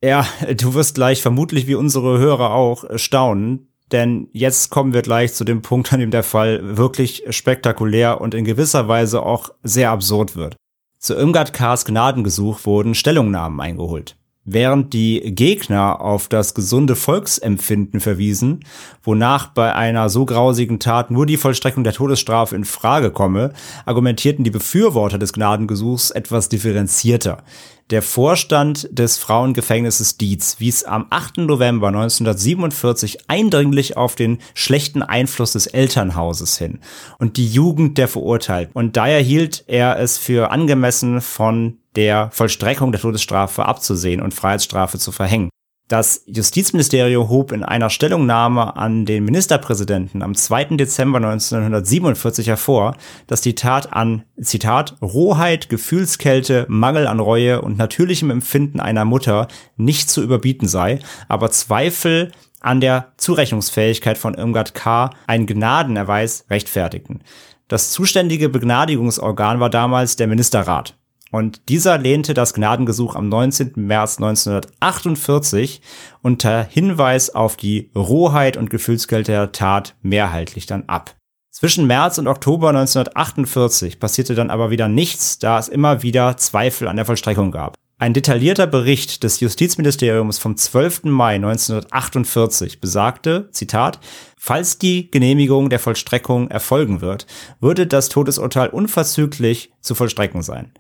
[0.03, 5.33] Ja, du wirst gleich vermutlich wie unsere Hörer auch staunen, denn jetzt kommen wir gleich
[5.33, 9.91] zu dem Punkt, an dem der Fall wirklich spektakulär und in gewisser Weise auch sehr
[9.91, 10.57] absurd wird.
[10.99, 14.17] Zu Irmgard K.'s Gnadengesuch wurden Stellungnahmen eingeholt.
[14.45, 18.65] Während die Gegner auf das gesunde Volksempfinden verwiesen,
[19.01, 23.53] wonach bei einer so grausigen Tat nur die Vollstreckung der Todesstrafe in Frage komme,
[23.85, 27.43] argumentierten die Befürworter des Gnadengesuchs etwas differenzierter.
[27.89, 31.37] Der Vorstand des Frauengefängnisses Dietz wies am 8.
[31.37, 36.79] November 1947 eindringlich auf den schlechten Einfluss des Elternhauses hin
[37.17, 38.73] und die Jugend der Verurteilten.
[38.73, 44.97] Und daher hielt er es für angemessen von der Vollstreckung der Todesstrafe abzusehen und Freiheitsstrafe
[44.99, 45.49] zu verhängen.
[45.89, 50.77] Das Justizministerium hob in einer Stellungnahme an den Ministerpräsidenten am 2.
[50.77, 52.95] Dezember 1947 hervor,
[53.27, 59.49] dass die Tat an, Zitat, Rohheit, Gefühlskälte, Mangel an Reue und natürlichem Empfinden einer Mutter
[59.75, 65.09] nicht zu überbieten sei, aber Zweifel an der Zurechnungsfähigkeit von Irmgard K.
[65.27, 67.21] einen Gnadenerweis rechtfertigten.
[67.67, 70.95] Das zuständige Begnadigungsorgan war damals der Ministerrat.
[71.33, 73.71] Und dieser lehnte das Gnadengesuch am 19.
[73.75, 75.81] März 1948
[76.21, 81.15] unter Hinweis auf die Rohheit und Gefühlskälte der Tat mehrheitlich dann ab.
[81.49, 86.87] Zwischen März und Oktober 1948 passierte dann aber wieder nichts, da es immer wieder Zweifel
[86.87, 87.73] an der Vollstreckung gab.
[87.97, 91.05] Ein detaillierter Bericht des Justizministeriums vom 12.
[91.05, 93.99] Mai 1948 besagte, Zitat,
[94.37, 97.25] falls die Genehmigung der Vollstreckung erfolgen wird,
[97.59, 100.73] würde das Todesurteil unverzüglich zu vollstrecken sein.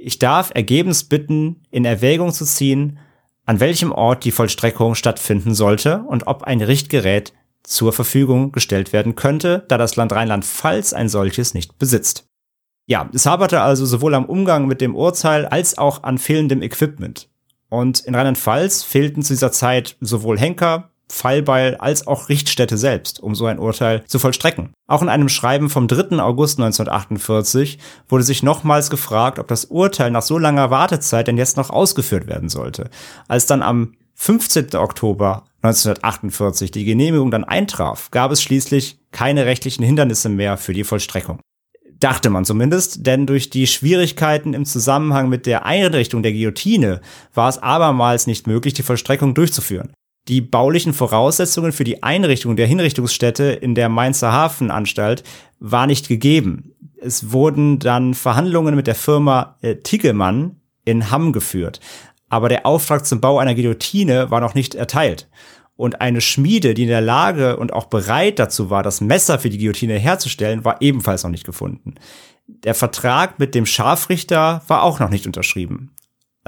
[0.00, 3.00] Ich darf ergebens bitten, in Erwägung zu ziehen,
[3.46, 7.32] an welchem Ort die Vollstreckung stattfinden sollte und ob ein Richtgerät
[7.64, 12.28] zur Verfügung gestellt werden könnte, da das Land Rheinland-Pfalz ein solches nicht besitzt.
[12.86, 17.28] Ja, es haberte also sowohl am Umgang mit dem Urteil als auch an fehlendem Equipment.
[17.68, 23.34] Und in Rheinland-Pfalz fehlten zu dieser Zeit sowohl Henker, Fallbeil als auch Richtstätte selbst, um
[23.34, 24.72] so ein Urteil zu vollstrecken.
[24.86, 26.20] Auch in einem Schreiben vom 3.
[26.20, 31.56] August 1948 wurde sich nochmals gefragt, ob das Urteil nach so langer Wartezeit denn jetzt
[31.56, 32.90] noch ausgeführt werden sollte.
[33.26, 34.74] Als dann am 15.
[34.74, 40.84] Oktober 1948 die Genehmigung dann eintraf, gab es schließlich keine rechtlichen Hindernisse mehr für die
[40.84, 41.40] Vollstreckung.
[42.00, 47.00] Dachte man zumindest, denn durch die Schwierigkeiten im Zusammenhang mit der Einrichtung der Guillotine
[47.34, 49.92] war es abermals nicht möglich, die Vollstreckung durchzuführen
[50.28, 55.24] die baulichen Voraussetzungen für die Einrichtung der Hinrichtungsstätte in der Mainzer Hafenanstalt
[55.58, 56.74] war nicht gegeben.
[57.00, 61.80] Es wurden dann Verhandlungen mit der Firma äh, Tiggemann in Hamm geführt.
[62.28, 65.28] Aber der Auftrag zum Bau einer Guillotine war noch nicht erteilt.
[65.76, 69.48] Und eine Schmiede, die in der Lage und auch bereit dazu war, das Messer für
[69.48, 71.94] die Guillotine herzustellen, war ebenfalls noch nicht gefunden.
[72.48, 75.92] Der Vertrag mit dem Scharfrichter war auch noch nicht unterschrieben.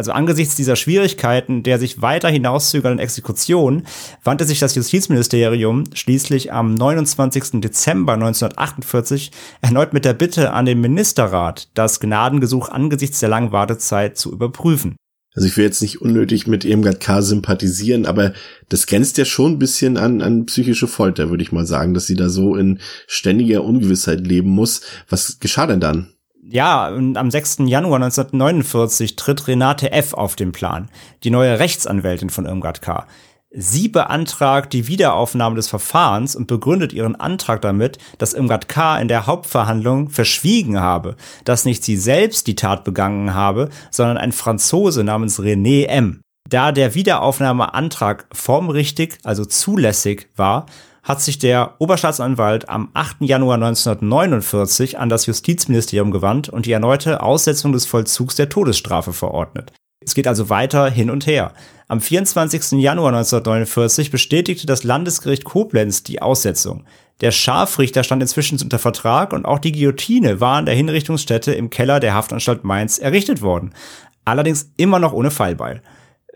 [0.01, 3.83] Also angesichts dieser Schwierigkeiten der sich weiter hinauszögernden Exekution
[4.25, 7.61] wandte sich das Justizministerium schließlich am 29.
[7.61, 14.17] Dezember 1948 erneut mit der Bitte an den Ministerrat, das Gnadengesuch angesichts der langen Wartezeit
[14.17, 14.97] zu überprüfen.
[15.35, 17.21] Also ich will jetzt nicht unnötig mit Irmgard K.
[17.21, 18.33] sympathisieren, aber
[18.71, 22.07] das grenzt ja schon ein bisschen an, an psychische Folter, würde ich mal sagen, dass
[22.07, 24.81] sie da so in ständiger Ungewissheit leben muss.
[25.11, 26.15] Was geschah denn dann?
[26.53, 27.59] Ja, am 6.
[27.67, 30.15] Januar 1949 tritt Renate F.
[30.15, 30.89] auf den Plan,
[31.23, 33.07] die neue Rechtsanwältin von Irmgard K.
[33.53, 38.99] Sie beantragt die Wiederaufnahme des Verfahrens und begründet ihren Antrag damit, dass Irmgard K.
[38.99, 44.33] in der Hauptverhandlung verschwiegen habe, dass nicht sie selbst die Tat begangen habe, sondern ein
[44.33, 46.21] Franzose namens René M.
[46.49, 50.67] Da der Wiederaufnahmeantrag formrichtig, also zulässig war,
[51.03, 53.19] hat sich der Oberstaatsanwalt am 8.
[53.21, 59.73] Januar 1949 an das Justizministerium gewandt und die erneute Aussetzung des Vollzugs der Todesstrafe verordnet.
[60.03, 61.53] Es geht also weiter hin und her.
[61.89, 62.81] Am 24.
[62.81, 66.85] Januar 1949 bestätigte das Landesgericht Koblenz die Aussetzung.
[67.21, 71.69] Der Scharfrichter stand inzwischen unter Vertrag und auch die Guillotine war an der Hinrichtungsstätte im
[71.69, 73.75] Keller der Haftanstalt Mainz errichtet worden.
[74.25, 75.83] Allerdings immer noch ohne Fallbeil.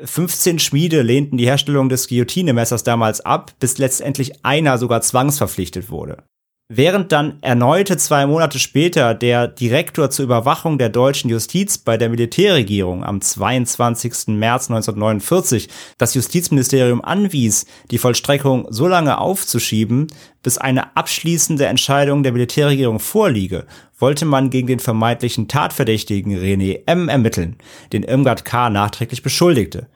[0.02, 6.24] 15 Schmiede lehnten die Herstellung des Guillotinemessers damals ab, bis letztendlich einer sogar zwangsverpflichtet wurde.
[6.70, 12.08] Während dann erneute zwei Monate später der Direktor zur Überwachung der deutschen Justiz bei der
[12.08, 14.28] Militärregierung am 22.
[14.28, 20.06] März 1949 das Justizministerium anwies, die Vollstreckung so lange aufzuschieben,
[20.42, 23.66] bis eine abschließende Entscheidung der Militärregierung vorliege,
[23.98, 27.10] wollte man gegen den vermeintlichen Tatverdächtigen René M.
[27.10, 27.56] ermitteln,
[27.92, 28.70] den Irmgard K.
[28.70, 29.88] nachträglich beschuldigte.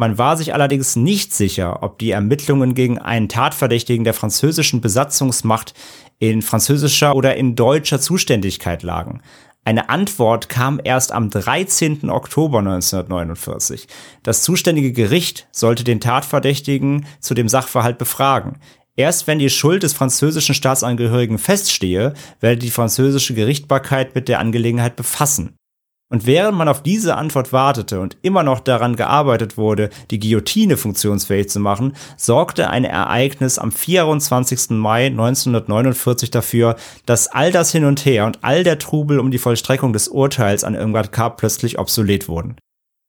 [0.00, 5.74] Man war sich allerdings nicht sicher, ob die Ermittlungen gegen einen Tatverdächtigen der französischen Besatzungsmacht
[6.20, 9.22] in französischer oder in deutscher Zuständigkeit lagen.
[9.64, 12.10] Eine Antwort kam erst am 13.
[12.10, 13.88] Oktober 1949.
[14.22, 18.60] Das zuständige Gericht sollte den Tatverdächtigen zu dem Sachverhalt befragen.
[18.94, 24.94] Erst wenn die Schuld des französischen Staatsangehörigen feststehe, werde die französische Gerichtbarkeit mit der Angelegenheit
[24.94, 25.57] befassen.
[26.10, 30.78] Und während man auf diese Antwort wartete und immer noch daran gearbeitet wurde, die Guillotine
[30.78, 34.70] funktionsfähig zu machen, sorgte ein Ereignis am 24.
[34.70, 39.38] Mai 1949 dafür, dass all das Hin und Her und all der Trubel um die
[39.38, 41.28] Vollstreckung des Urteils an Irmgard K.
[41.28, 42.56] plötzlich obsolet wurden.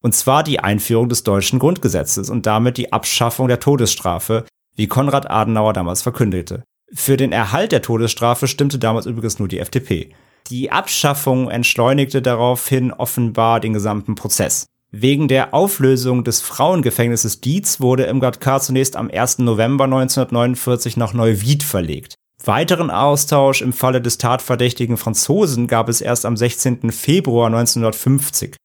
[0.02, 5.30] Und zwar die Einführung des deutschen Grundgesetzes und damit die Abschaffung der Todesstrafe, wie Konrad
[5.30, 6.64] Adenauer damals verkündete.
[6.94, 10.14] Für den Erhalt der Todesstrafe stimmte damals übrigens nur die FDP.
[10.50, 14.66] Die Abschaffung entschleunigte daraufhin offenbar den gesamten Prozess.
[14.92, 18.60] Wegen der Auflösung des Frauengefängnisses Dietz wurde Irmgard K.
[18.60, 19.40] zunächst am 1.
[19.40, 22.16] November 1949 nach Neuwied verlegt.
[22.44, 26.92] Weiteren Austausch im Falle des tatverdächtigen Franzosen gab es erst am 16.
[26.92, 28.56] Februar 1950.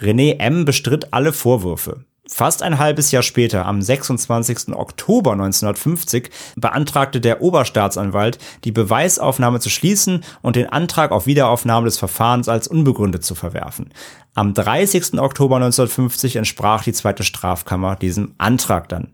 [0.00, 0.64] René M.
[0.64, 2.04] bestritt alle Vorwürfe.
[2.34, 4.74] Fast ein halbes Jahr später, am 26.
[4.74, 11.98] Oktober 1950, beantragte der Oberstaatsanwalt, die Beweisaufnahme zu schließen und den Antrag auf Wiederaufnahme des
[11.98, 13.90] Verfahrens als unbegründet zu verwerfen.
[14.34, 15.20] Am 30.
[15.20, 19.08] Oktober 1950 entsprach die zweite Strafkammer diesem Antrag dann.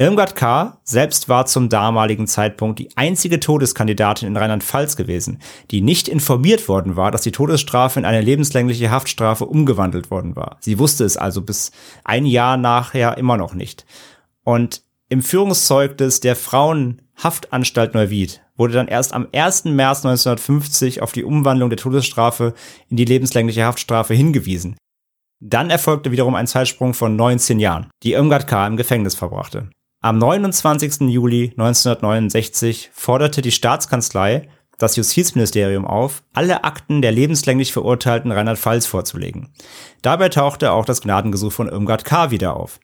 [0.00, 0.78] Irmgard K.
[0.84, 5.40] selbst war zum damaligen Zeitpunkt die einzige Todeskandidatin in Rheinland-Pfalz gewesen,
[5.72, 10.56] die nicht informiert worden war, dass die Todesstrafe in eine lebenslängliche Haftstrafe umgewandelt worden war.
[10.60, 11.72] Sie wusste es also bis
[12.04, 13.86] ein Jahr nachher immer noch nicht.
[14.44, 19.64] Und im Führungszeugnis der Frauenhaftanstalt Neuwied wurde dann erst am 1.
[19.64, 22.54] März 1950 auf die Umwandlung der Todesstrafe
[22.88, 24.76] in die lebenslängliche Haftstrafe hingewiesen.
[25.40, 28.64] Dann erfolgte wiederum ein Zeitsprung von 19 Jahren, die Irmgard K.
[28.64, 29.70] im Gefängnis verbrachte.
[30.00, 31.08] Am 29.
[31.08, 39.52] Juli 1969 forderte die Staatskanzlei das Justizministerium auf, alle Akten der lebenslänglich verurteilten Rheinland-Pfalz vorzulegen.
[40.02, 42.30] Dabei tauchte auch das Gnadengesuch von Irmgard K.
[42.30, 42.78] wieder auf.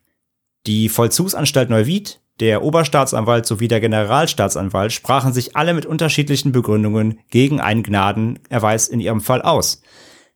[0.66, 7.60] Die Vollzugsanstalt Neuwied, der Oberstaatsanwalt sowie der Generalstaatsanwalt sprachen sich alle mit unterschiedlichen Begründungen gegen
[7.60, 9.82] einen Gnadenerweis in ihrem Fall aus.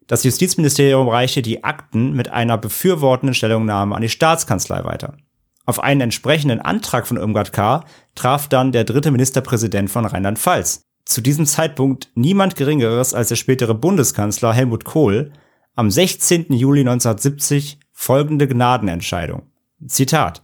[0.06, 5.16] Das Justizministerium reichte die Akten mit einer befürwortenden Stellungnahme an die Staatskanzlei weiter.
[5.68, 7.84] Auf einen entsprechenden Antrag von Irmgard K.
[8.14, 10.80] traf dann der dritte Ministerpräsident von Rheinland-Pfalz.
[11.04, 15.30] Zu diesem Zeitpunkt niemand Geringeres als der spätere Bundeskanzler Helmut Kohl
[15.74, 16.54] am 16.
[16.54, 19.42] Juli 1970 folgende Gnadenentscheidung.
[19.86, 20.42] Zitat.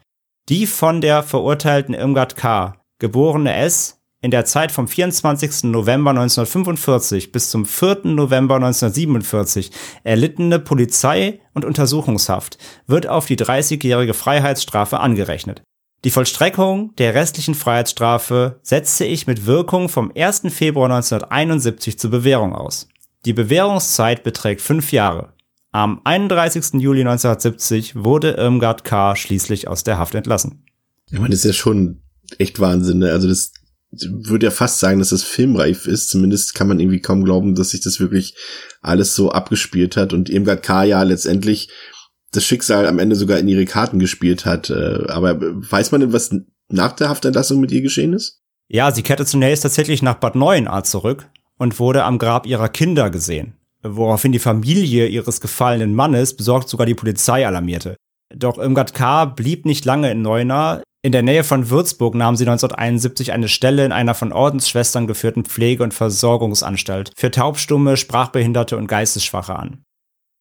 [0.50, 5.64] Die von der verurteilten Irmgard K., geborene S., in der Zeit vom 24.
[5.64, 8.00] November 1945 bis zum 4.
[8.04, 9.70] November 1947
[10.02, 12.56] erlittene Polizei- und Untersuchungshaft
[12.86, 15.62] wird auf die 30-jährige Freiheitsstrafe angerechnet.
[16.04, 20.44] Die Vollstreckung der restlichen Freiheitsstrafe setze ich mit Wirkung vom 1.
[20.48, 22.88] Februar 1971 zur Bewährung aus.
[23.26, 25.34] Die Bewährungszeit beträgt fünf Jahre.
[25.70, 26.80] Am 31.
[26.80, 29.16] Juli 1970 wurde Irmgard K.
[29.16, 30.64] schließlich aus der Haft entlassen.
[31.10, 32.00] Ich meine, das ist ja schon
[32.38, 33.00] echt Wahnsinn.
[33.00, 33.10] Ne?
[33.10, 33.52] Also das
[34.10, 36.10] würde ja fast sagen, dass das filmreif ist.
[36.10, 38.34] Zumindest kann man irgendwie kaum glauben, dass sich das wirklich
[38.82, 40.84] alles so abgespielt hat und Irmgard K.
[40.84, 41.70] ja letztendlich
[42.32, 44.70] das Schicksal am Ende sogar in ihre Karten gespielt hat.
[44.70, 46.34] Äh, aber weiß man denn, was
[46.68, 48.40] nach der Haftentlassung mit ihr geschehen ist?
[48.68, 51.28] Ja, sie kehrte zunächst tatsächlich nach Bad Neuenahr zurück
[51.58, 56.86] und wurde am Grab ihrer Kinder gesehen, woraufhin die Familie ihres gefallenen Mannes besorgt sogar
[56.86, 57.96] die Polizei alarmierte.
[58.34, 59.26] Doch Irmgard K.
[59.26, 60.82] blieb nicht lange in Neuenahr.
[61.04, 65.44] In der Nähe von Würzburg nahm sie 1971 eine Stelle in einer von Ordensschwestern geführten
[65.44, 69.84] Pflege- und Versorgungsanstalt für Taubstumme, Sprachbehinderte und Geistesschwache an.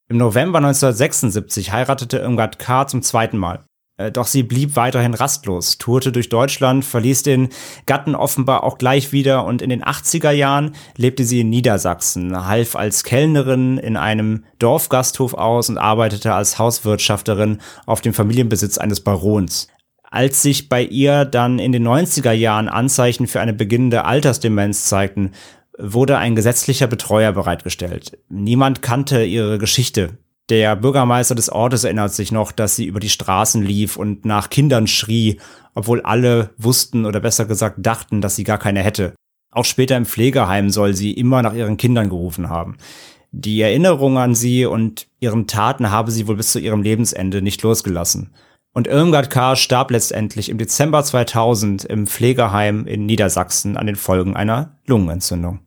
[0.09, 2.87] Im November 1976 heiratete Irmgard K.
[2.87, 3.65] zum zweiten Mal.
[3.97, 7.49] Äh, doch sie blieb weiterhin rastlos, tourte durch Deutschland, verließ den
[7.85, 12.77] Gatten offenbar auch gleich wieder und in den 80er Jahren lebte sie in Niedersachsen, half
[12.77, 19.67] als Kellnerin in einem Dorfgasthof aus und arbeitete als Hauswirtschafterin auf dem Familienbesitz eines Barons.
[20.13, 25.31] Als sich bei ihr dann in den 90er Jahren Anzeichen für eine beginnende Altersdemenz zeigten,
[25.75, 28.19] wurde ein gesetzlicher Betreuer bereitgestellt.
[28.29, 30.19] Niemand kannte ihre Geschichte.
[30.49, 34.51] Der Bürgermeister des Ortes erinnert sich noch, dass sie über die Straßen lief und nach
[34.51, 35.39] Kindern schrie,
[35.73, 39.15] obwohl alle wussten oder besser gesagt dachten, dass sie gar keine hätte.
[39.49, 42.77] Auch später im Pflegeheim soll sie immer nach ihren Kindern gerufen haben.
[43.31, 47.63] Die Erinnerung an sie und ihren Taten habe sie wohl bis zu ihrem Lebensende nicht
[47.63, 48.29] losgelassen.
[48.73, 49.55] Und Irmgard K.
[49.55, 55.59] starb letztendlich im Dezember 2000 im Pflegeheim in Niedersachsen an den Folgen einer Lungenentzündung.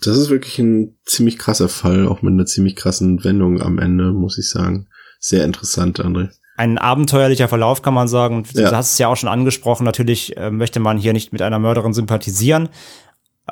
[0.00, 4.12] Das ist wirklich ein ziemlich krasser Fall, auch mit einer ziemlich krassen Wendung am Ende,
[4.12, 4.88] muss ich sagen.
[5.20, 6.30] Sehr interessant, André.
[6.56, 8.44] Ein abenteuerlicher Verlauf, kann man sagen.
[8.52, 8.72] Du ja.
[8.72, 9.84] hast es ja auch schon angesprochen.
[9.84, 12.68] Natürlich äh, möchte man hier nicht mit einer Mörderin sympathisieren.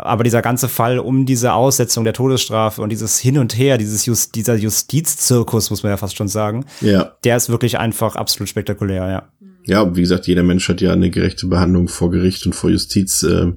[0.04, 4.06] Aber dieser ganze Fall um diese Aussetzung der Todesstrafe und dieses Hin und Her, dieses
[4.06, 7.16] Just, dieser Justizzirkus, muss man ja fast schon sagen, ja.
[7.24, 9.28] der ist wirklich einfach absolut spektakulär, ja.
[9.66, 13.22] Ja, wie gesagt, jeder Mensch hat ja eine gerechte Behandlung vor Gericht und vor Justiz
[13.22, 13.52] äh,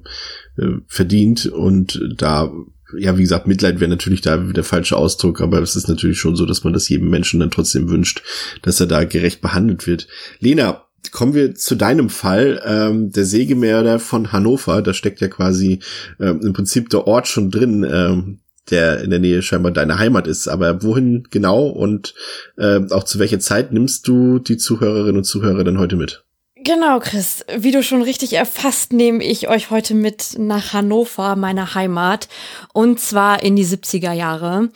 [0.58, 2.50] äh verdient und da
[2.98, 6.36] ja, wie gesagt, Mitleid wäre natürlich da der falsche Ausdruck, aber es ist natürlich schon
[6.36, 8.22] so, dass man das jedem Menschen dann trotzdem wünscht,
[8.62, 10.06] dass er da gerecht behandelt wird.
[10.38, 14.82] Lena, kommen wir zu deinem Fall, ähm, der Sägemörder von Hannover.
[14.82, 15.80] Da steckt ja quasi
[16.20, 18.40] ähm, im Prinzip der Ort schon drin, ähm,
[18.70, 20.48] der in der Nähe scheinbar deine Heimat ist.
[20.48, 22.14] Aber wohin genau und
[22.56, 26.24] äh, auch zu welcher Zeit nimmst du die Zuhörerinnen und Zuhörer denn heute mit?
[26.56, 27.44] Genau, Chris.
[27.58, 32.28] Wie du schon richtig erfasst, nehme ich euch heute mit nach Hannover, meiner Heimat,
[32.72, 34.70] und zwar in die 70er Jahre.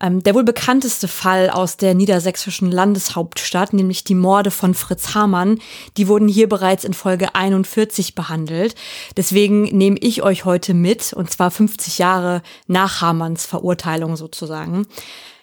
[0.00, 5.58] Ähm, der wohl bekannteste Fall aus der niedersächsischen Landeshauptstadt, nämlich die Morde von Fritz Hamann,
[5.96, 8.74] die wurden hier bereits in Folge 41 behandelt.
[9.16, 14.86] Deswegen nehme ich euch heute mit, und zwar 50 Jahre nach Hamanns Verurteilung sozusagen.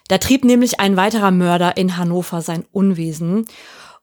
[0.07, 3.45] Da trieb nämlich ein weiterer Mörder in Hannover sein Unwesen.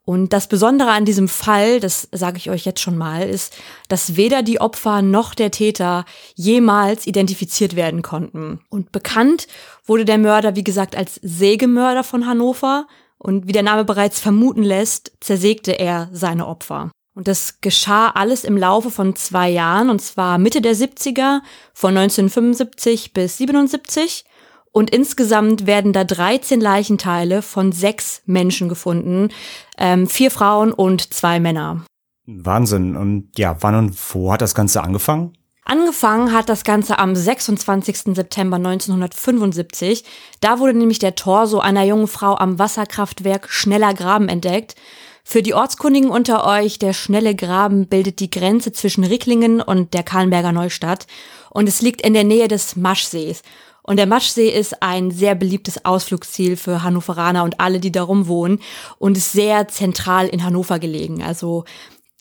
[0.08, 3.54] Und das Besondere an diesem Fall, das sage ich euch jetzt schon mal, ist,
[3.88, 8.60] dass weder die Opfer noch der Täter jemals identifiziert werden konnten.
[8.70, 9.48] Und bekannt
[9.84, 12.86] wurde der Mörder, wie gesagt, als Sägemörder von Hannover.
[13.18, 16.90] Und wie der Name bereits vermuten lässt, zersägte er seine Opfer.
[17.14, 21.40] Und das geschah alles im Laufe von zwei Jahren, und zwar Mitte der 70er,
[21.74, 24.24] von 1975 bis 77.
[24.72, 29.30] Und insgesamt werden da 13 Leichenteile von sechs Menschen gefunden.
[29.76, 31.84] Ähm, vier Frauen und zwei Männer.
[32.26, 32.96] Wahnsinn.
[32.96, 35.32] Und ja, wann und wo hat das Ganze angefangen?
[35.64, 38.14] Angefangen hat das Ganze am 26.
[38.14, 40.04] September 1975.
[40.40, 44.76] Da wurde nämlich der Torso einer jungen Frau am Wasserkraftwerk Schneller Graben entdeckt.
[45.24, 50.02] Für die Ortskundigen unter euch, der Schnelle Graben bildet die Grenze zwischen Ricklingen und der
[50.02, 51.06] Kahlenberger Neustadt
[51.50, 53.42] und es liegt in der Nähe des Maschsees.
[53.88, 58.60] Und der Maschsee ist ein sehr beliebtes Ausflugsziel für Hannoveraner und alle, die darum wohnen
[58.98, 61.22] und ist sehr zentral in Hannover gelegen.
[61.22, 61.64] Also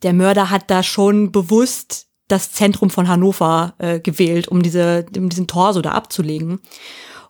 [0.02, 5.28] der Mörder hat da schon bewusst das Zentrum von Hannover äh, gewählt, um diese, um
[5.28, 6.62] diesen Torso da abzulegen.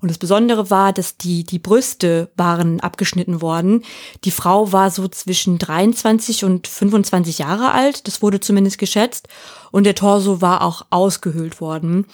[0.02, 3.84] Und das Besondere war, dass die, die Brüste waren abgeschnitten worden.
[4.24, 8.08] Die Frau war so zwischen 23 und 25 Jahre alt.
[8.08, 9.28] Das wurde zumindest geschätzt.
[9.72, 12.06] Und der Torso war auch ausgehöhlt worden.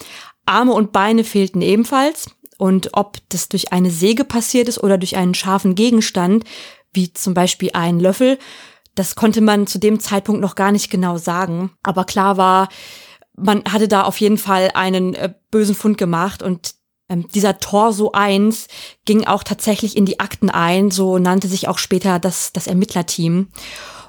[0.46, 2.32] Arme und Beine fehlten ebenfalls.
[2.58, 6.46] Und ob das durch eine Säge passiert ist oder durch einen scharfen Gegenstand,
[6.94, 8.38] wie zum Beispiel einen Löffel,
[8.96, 11.72] das konnte man zu dem Zeitpunkt noch gar nicht genau sagen.
[11.82, 12.70] Aber klar war,
[13.36, 16.76] man hatte da auf jeden Fall einen äh, bösen Fund gemacht und
[17.10, 18.68] ähm, dieser Torso 1
[19.06, 23.50] ging auch tatsächlich in die Akten ein, so nannte sich auch später das, das Ermittlerteam.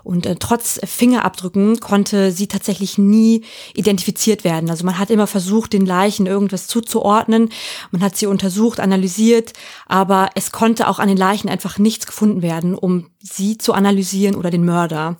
[0.04, 3.42] Und äh, trotz Fingerabdrücken konnte sie tatsächlich nie
[3.74, 4.70] identifiziert werden.
[4.70, 7.48] Also man hat immer versucht, den Leichen irgendwas zuzuordnen.
[7.90, 9.54] Man hat sie untersucht, analysiert,
[9.86, 14.36] aber es konnte auch an den Leichen einfach nichts gefunden werden, um sie zu analysieren
[14.36, 15.16] oder den Mörder.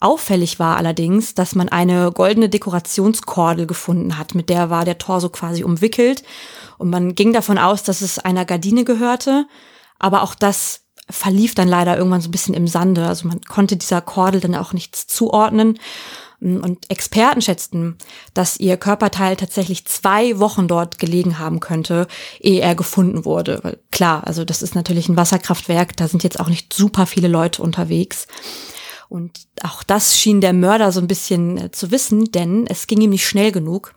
[0.00, 5.30] Auffällig war allerdings, dass man eine goldene Dekorationskordel gefunden hat, mit der war der Torso
[5.30, 6.22] quasi umwickelt
[6.78, 9.46] und man ging davon aus, dass es einer Gardine gehörte,
[9.98, 13.06] aber auch das verlief dann leider irgendwann so ein bisschen im Sande.
[13.06, 15.78] Also man konnte dieser Kordel dann auch nichts zuordnen.
[16.40, 17.96] Und Experten schätzten,
[18.34, 22.06] dass ihr Körperteil tatsächlich zwei Wochen dort gelegen haben könnte,
[22.38, 23.60] ehe er gefunden wurde.
[23.62, 27.28] Weil klar, also das ist natürlich ein Wasserkraftwerk, da sind jetzt auch nicht super viele
[27.28, 28.26] Leute unterwegs.
[29.08, 33.00] Und auch das schien der Mörder so ein bisschen äh, zu wissen, denn es ging
[33.00, 33.94] ihm nicht schnell genug.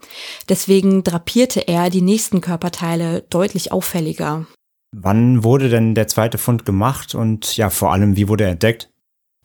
[0.48, 4.46] Deswegen drapierte er die nächsten Körperteile deutlich auffälliger.
[4.92, 8.90] Wann wurde denn der zweite Fund gemacht und ja, vor allem, wie wurde er entdeckt?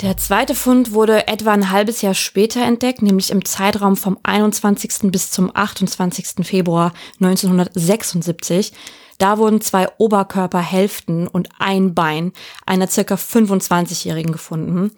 [0.01, 5.11] Der zweite Fund wurde etwa ein halbes Jahr später entdeckt, nämlich im Zeitraum vom 21.
[5.11, 6.45] bis zum 28.
[6.45, 8.73] Februar 1976.
[9.19, 12.33] Da wurden zwei Oberkörperhälften und ein Bein
[12.65, 14.91] einer circa 25-Jährigen gefunden.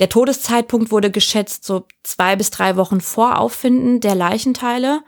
[0.00, 5.02] Der Todeszeitpunkt wurde geschätzt so zwei bis drei Wochen vor Auffinden der Leichenteile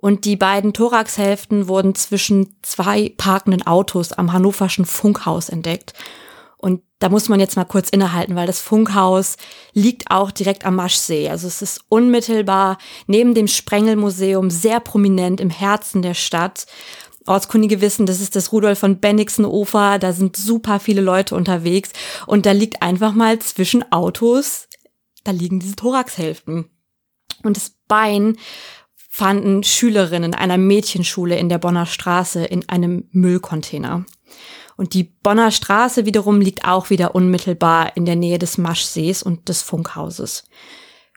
[0.00, 5.92] und die beiden Thoraxhälften wurden zwischen zwei parkenden Autos am hannoverschen Funkhaus entdeckt.
[6.56, 9.36] Und da muss man jetzt mal kurz innehalten, weil das Funkhaus
[9.72, 11.30] liegt auch direkt am Maschsee.
[11.30, 16.66] Also es ist unmittelbar neben dem Sprengelmuseum sehr prominent im Herzen der Stadt.
[17.26, 21.90] Ortskundige wissen, das ist das Rudolf von Bennigsen Ufer, da sind super viele Leute unterwegs
[22.26, 24.68] und da liegt einfach mal zwischen Autos,
[25.24, 26.70] da liegen diese Thoraxhälften.
[27.42, 28.36] Und das Bein
[29.20, 34.06] fanden Schülerinnen einer Mädchenschule in der Bonner Straße in einem Müllcontainer.
[34.78, 39.50] Und die Bonner Straße wiederum liegt auch wieder unmittelbar in der Nähe des Maschsees und
[39.50, 40.44] des Funkhauses.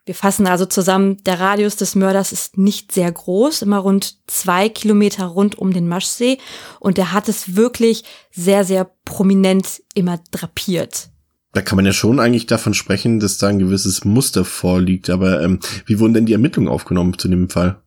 [0.06, 4.68] Wir fassen also zusammen, der Radius des Mörders ist nicht sehr groß, immer rund zwei
[4.68, 6.40] Kilometer rund um den Maschsee
[6.82, 11.08] und er hat es wirklich sehr, sehr prominent immer drapiert.
[11.54, 15.42] Da kann man ja schon eigentlich davon sprechen, dass da ein gewisses Muster vorliegt, aber
[15.42, 17.80] ähm, wie wurden denn die Ermittlungen aufgenommen zu dem Fall?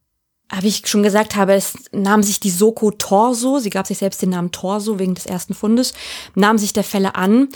[0.61, 4.23] Wie ich schon gesagt habe, es nahm sich die Soko Torso, sie gab sich selbst
[4.23, 5.93] den Namen Torso wegen des ersten Fundes,
[6.35, 7.49] nahm sich der Fälle an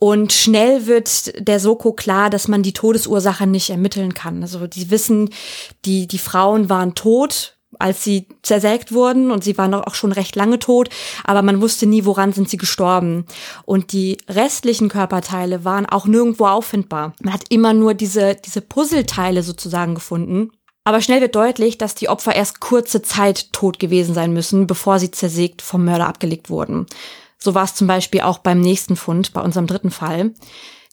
[0.00, 4.42] und schnell wird der Soko klar, dass man die Todesursache nicht ermitteln kann.
[4.42, 5.28] Also die wissen,
[5.84, 10.36] die, die Frauen waren tot, als sie zersägt wurden und sie waren auch schon recht
[10.36, 10.88] lange tot,
[11.24, 13.26] aber man wusste nie, woran sind sie gestorben.
[13.64, 17.14] Und die restlichen Körperteile waren auch nirgendwo auffindbar.
[17.20, 20.50] Man hat immer nur diese, diese Puzzleteile sozusagen gefunden.
[20.84, 24.98] Aber schnell wird deutlich, dass die Opfer erst kurze Zeit tot gewesen sein müssen, bevor
[24.98, 26.86] sie zersägt vom Mörder abgelegt wurden.
[27.38, 30.32] So war es zum Beispiel auch beim nächsten Fund, bei unserem dritten Fall.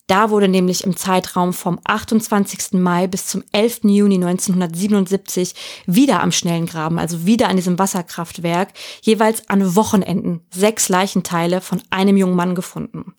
[0.07, 2.79] Da wurde nämlich im Zeitraum vom 28.
[2.79, 3.81] Mai bis zum 11.
[3.83, 5.53] Juni 1977
[5.85, 8.69] wieder am Schnellengraben, also wieder an diesem Wasserkraftwerk,
[9.01, 13.15] jeweils an Wochenenden sechs Leichenteile von einem jungen Mann gefunden.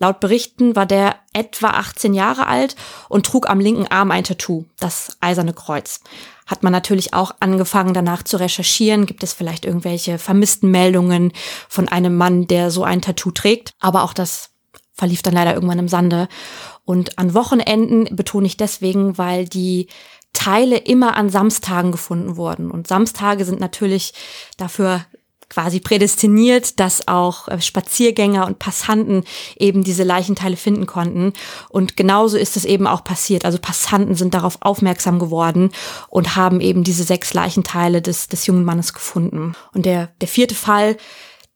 [0.00, 2.74] Laut Berichten war der etwa 18 Jahre alt
[3.08, 6.00] und trug am linken Arm ein Tattoo, das Eiserne Kreuz
[6.50, 9.06] hat man natürlich auch angefangen, danach zu recherchieren.
[9.06, 11.32] Gibt es vielleicht irgendwelche vermissten Meldungen
[11.68, 13.72] von einem Mann, der so ein Tattoo trägt?
[13.78, 14.50] Aber auch das
[14.92, 16.26] verlief dann leider irgendwann im Sande.
[16.84, 19.86] Und an Wochenenden betone ich deswegen, weil die
[20.32, 22.72] Teile immer an Samstagen gefunden wurden.
[22.72, 24.12] Und Samstage sind natürlich
[24.56, 25.04] dafür
[25.50, 29.24] quasi prädestiniert, dass auch äh, Spaziergänger und Passanten
[29.58, 31.34] eben diese Leichenteile finden konnten.
[31.68, 33.44] Und genauso ist es eben auch passiert.
[33.44, 35.70] Also Passanten sind darauf aufmerksam geworden
[36.08, 39.54] und haben eben diese sechs Leichenteile des, des jungen Mannes gefunden.
[39.74, 40.96] Und der, der vierte Fall,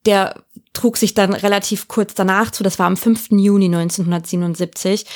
[0.04, 0.42] der
[0.74, 3.30] trug sich dann relativ kurz danach zu, das war am 5.
[3.30, 5.06] Juni 1977,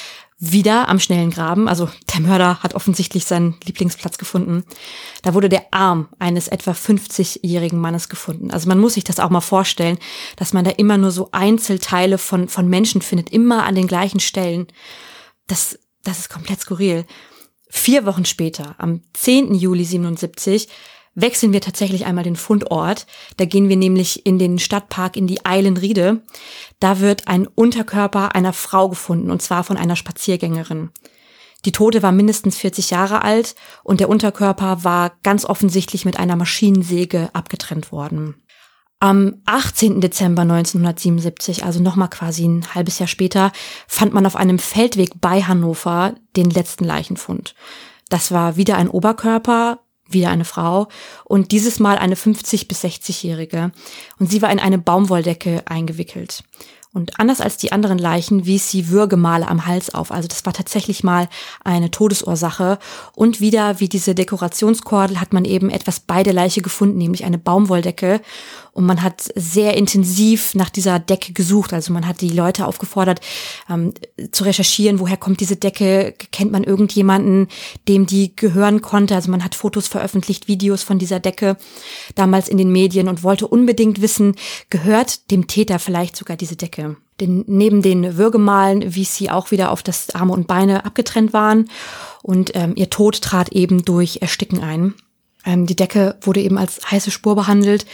[0.41, 1.69] wieder am schnellen Graben.
[1.69, 4.65] Also der Mörder hat offensichtlich seinen Lieblingsplatz gefunden.
[5.23, 8.53] Da wurde der Arm eines etwa 50-jährigen Mannes gefunden.
[8.53, 9.99] Also man muss sich das auch mal vorstellen,
[10.37, 14.21] dass man da immer nur so Einzelteile von, von Menschen findet, immer an den gleichen
[14.21, 14.69] Stellen.
[15.49, 17.05] Das, das ist komplett skurril.
[17.71, 19.55] Vier Wochen später, am 10.
[19.55, 20.69] Juli 77,
[21.21, 23.07] wechseln wir tatsächlich einmal den Fundort.
[23.37, 26.23] Da gehen wir nämlich in den Stadtpark in die Eilenriede.
[26.81, 30.91] Da wird ein Unterkörper einer Frau gefunden und zwar von einer Spaziergängerin.
[31.65, 36.37] Die Tote war mindestens 40 Jahre alt und der Unterkörper war ganz offensichtlich mit einer
[36.37, 38.37] Maschinensäge abgetrennt worden.
[39.01, 40.01] Am 18.
[40.01, 43.53] Dezember 1977, also nochmal quasi ein halbes Jahr später,
[43.87, 47.55] fand man auf einem Feldweg bei Hannover den letzten Leichenfund.
[48.09, 50.89] Das war wieder ein Oberkörper, wieder eine Frau
[51.25, 53.73] und dieses Mal eine 50 bis 60-jährige
[54.19, 56.45] und sie war in eine Baumwolldecke eingewickelt.
[56.95, 60.11] Und anders als die anderen Leichen wies sie Würgemale am Hals auf.
[60.11, 61.29] Also das war tatsächlich mal
[61.63, 62.79] eine Todesursache.
[63.15, 67.37] Und wieder wie diese Dekorationskordel hat man eben etwas bei der Leiche gefunden, nämlich eine
[67.37, 68.23] Baumwolldecke.
[68.73, 71.73] Und man hat sehr intensiv nach dieser Decke gesucht.
[71.73, 73.21] Also man hat die Leute aufgefordert,
[73.69, 73.93] ähm,
[74.31, 77.49] zu recherchieren, woher kommt diese Decke, kennt man irgendjemanden,
[77.89, 79.17] dem die gehören konnte.
[79.17, 81.57] Also man hat Fotos veröffentlicht, Videos von dieser Decke
[82.15, 84.37] damals in den Medien und wollte unbedingt wissen,
[84.71, 86.78] gehört dem Täter vielleicht sogar diese Decke.
[87.21, 91.69] Denn neben den Würgemalen wies sie auch wieder auf, dass Arme und Beine abgetrennt waren
[92.23, 94.95] und ähm, ihr Tod trat eben durch Ersticken ein.
[95.45, 97.87] Ähm, die Decke wurde eben als heiße Spur behandelt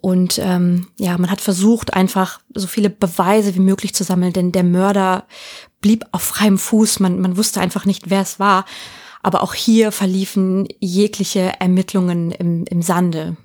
[0.00, 4.52] und ähm, ja, man hat versucht, einfach so viele Beweise wie möglich zu sammeln, denn
[4.52, 5.24] der Mörder
[5.80, 7.00] blieb auf freiem Fuß.
[7.00, 8.64] Man, man wusste einfach nicht, wer es war.
[9.22, 13.36] Aber auch hier verliefen jegliche Ermittlungen im, im Sande.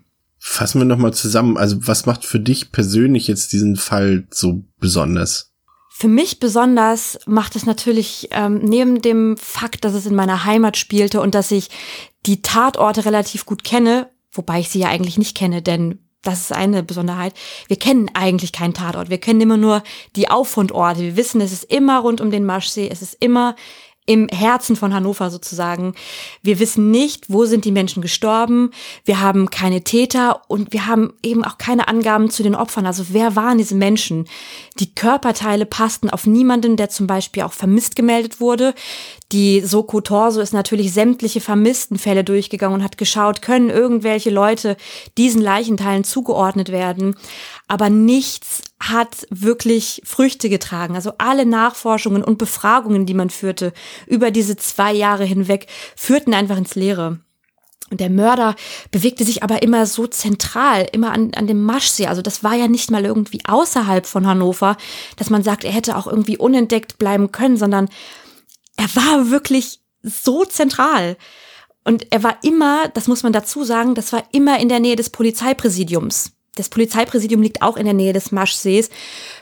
[0.47, 1.57] Fassen wir nochmal zusammen.
[1.57, 5.51] Also was macht für dich persönlich jetzt diesen Fall so besonders?
[5.89, 10.77] Für mich besonders macht es natürlich ähm, neben dem Fakt, dass es in meiner Heimat
[10.77, 11.69] spielte und dass ich
[12.27, 16.53] die Tatorte relativ gut kenne, wobei ich sie ja eigentlich nicht kenne, denn das ist
[16.53, 17.33] eine Besonderheit.
[17.67, 19.09] Wir kennen eigentlich keinen Tatort.
[19.09, 19.83] Wir kennen immer nur
[20.15, 21.01] die Auffundorte.
[21.01, 22.87] Wir wissen, es ist immer rund um den Maschsee.
[22.89, 23.55] Es ist immer
[24.05, 25.95] im Herzen von Hannover sozusagen.
[26.43, 28.71] Wir wissen nicht, wo sind die Menschen gestorben.
[29.03, 32.85] Wir haben keine Täter und wir haben eben auch keine Angaben zu den Opfern.
[32.85, 34.27] Also wer waren diese Menschen?
[34.79, 38.75] Die Körperteile passten auf niemanden, der zum Beispiel auch vermisst gemeldet wurde.
[39.31, 44.77] Die Soko Torso ist natürlich sämtliche vermissten Fälle durchgegangen und hat geschaut, können irgendwelche Leute
[45.17, 47.15] diesen Leichenteilen zugeordnet werden.
[47.67, 50.95] Aber nichts hat wirklich Früchte getragen.
[50.95, 53.73] Also alle Nachforschungen und Befragungen, die man führte
[54.05, 57.19] über diese zwei Jahre hinweg, führten einfach ins Leere.
[57.91, 58.55] Und der Mörder
[58.89, 62.07] bewegte sich aber immer so zentral, immer an, an dem Maschsee.
[62.07, 64.75] Also das war ja nicht mal irgendwie außerhalb von Hannover,
[65.17, 67.89] dass man sagt, er hätte auch irgendwie unentdeckt bleiben können, sondern
[68.75, 71.15] er war wirklich so zentral.
[71.83, 74.95] Und er war immer, das muss man dazu sagen, das war immer in der Nähe
[74.95, 76.31] des Polizeipräsidiums.
[76.55, 78.89] Das Polizeipräsidium liegt auch in der Nähe des Maschsees.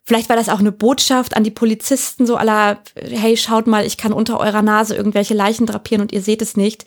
[0.03, 3.97] Vielleicht war das auch eine Botschaft an die Polizisten, so aller, hey, schaut mal, ich
[3.97, 6.85] kann unter eurer Nase irgendwelche Leichen drapieren und ihr seht es nicht.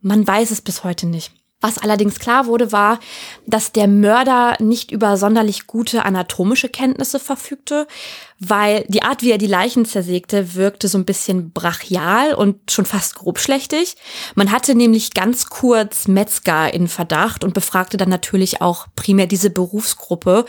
[0.00, 1.32] Man weiß es bis heute nicht.
[1.62, 2.98] Was allerdings klar wurde, war,
[3.46, 7.86] dass der Mörder nicht über sonderlich gute anatomische Kenntnisse verfügte,
[8.40, 12.84] weil die Art, wie er die Leichen zersägte, wirkte so ein bisschen brachial und schon
[12.84, 13.94] fast grobschlächtig.
[14.34, 19.50] Man hatte nämlich ganz kurz Metzger in Verdacht und befragte dann natürlich auch primär diese
[19.50, 20.44] Berufsgruppe,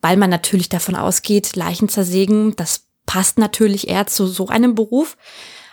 [0.00, 5.16] weil man natürlich davon ausgeht, Leichen zersägen, das passt natürlich eher zu so einem Beruf.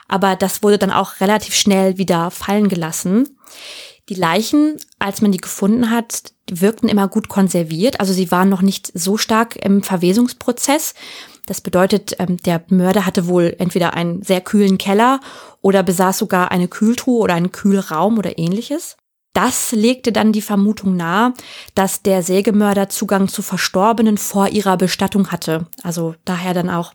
[0.07, 3.39] Aber das wurde dann auch relativ schnell wieder fallen gelassen.
[4.09, 7.99] Die Leichen, als man die gefunden hat, wirkten immer gut konserviert.
[7.99, 10.93] Also sie waren noch nicht so stark im Verwesungsprozess.
[11.45, 15.19] Das bedeutet, ähm, der Mörder hatte wohl entweder einen sehr kühlen Keller
[15.61, 18.97] oder besaß sogar eine Kühltruhe oder einen Kühlraum oder ähnliches.
[19.33, 21.33] Das legte dann die Vermutung nahe,
[21.73, 25.65] dass der Sägemörder Zugang zu Verstorbenen vor ihrer Bestattung hatte.
[25.81, 26.93] Also daher dann auch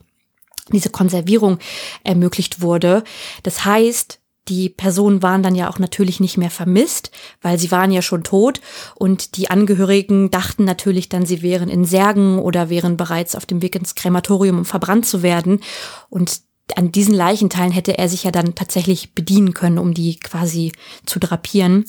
[0.72, 1.58] diese Konservierung
[2.04, 3.02] ermöglicht wurde.
[3.42, 7.10] Das heißt, die Personen waren dann ja auch natürlich nicht mehr vermisst,
[7.42, 8.60] weil sie waren ja schon tot
[8.94, 13.62] und die Angehörigen dachten natürlich dann, sie wären in Särgen oder wären bereits auf dem
[13.62, 15.60] Weg ins Krematorium, um verbrannt zu werden.
[16.08, 16.40] Und
[16.76, 20.72] an diesen Leichenteilen hätte er sich ja dann tatsächlich bedienen können, um die quasi
[21.06, 21.84] zu drapieren.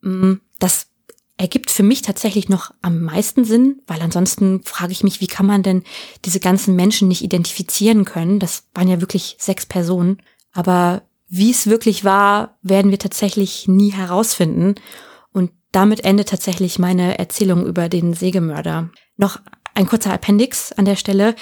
[0.00, 0.86] Mm, das
[1.36, 5.46] ergibt für mich tatsächlich noch am meisten Sinn, weil ansonsten frage ich mich, wie kann
[5.46, 5.82] man denn
[6.24, 8.38] diese ganzen Menschen nicht identifizieren können?
[8.38, 10.22] Das waren ja wirklich sechs Personen.
[10.52, 11.02] Aber
[11.34, 14.74] wie es wirklich war, werden wir tatsächlich nie herausfinden.
[15.32, 18.90] Und damit endet tatsächlich meine Erzählung über den Sägemörder.
[19.16, 19.40] Noch
[19.74, 21.34] ein kurzer Appendix an der Stelle,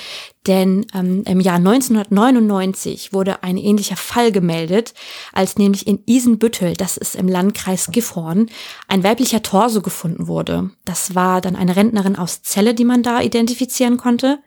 [0.46, 4.94] denn ähm, im Jahr 1999 wurde ein ähnlicher Fall gemeldet,
[5.32, 8.48] als nämlich in Isenbüttel, das ist im Landkreis Gifhorn,
[8.86, 10.70] ein weiblicher Torso gefunden wurde.
[10.84, 14.38] Das war dann eine Rentnerin aus Celle, die man da identifizieren konnte.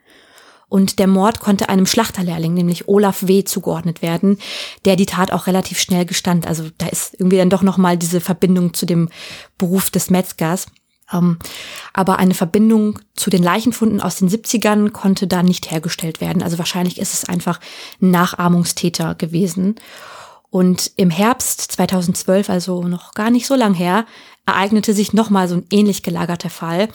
[0.68, 4.38] Und der Mord konnte einem Schlachterlehrling, nämlich Olaf W., zugeordnet werden,
[4.84, 6.46] der die Tat auch relativ schnell gestand.
[6.46, 9.08] Also da ist irgendwie dann doch nochmal diese Verbindung zu dem
[9.58, 10.66] Beruf des Metzgers.
[11.12, 11.38] Ähm,
[11.92, 16.42] aber eine Verbindung zu den Leichenfunden aus den 70ern konnte da nicht hergestellt werden.
[16.42, 17.60] Also wahrscheinlich ist es einfach
[18.00, 19.76] ein Nachahmungstäter gewesen.
[20.50, 24.06] Und im Herbst 2012, also noch gar nicht so lang her,
[24.46, 26.88] ereignete sich nochmal so ein ähnlich gelagerter Fall.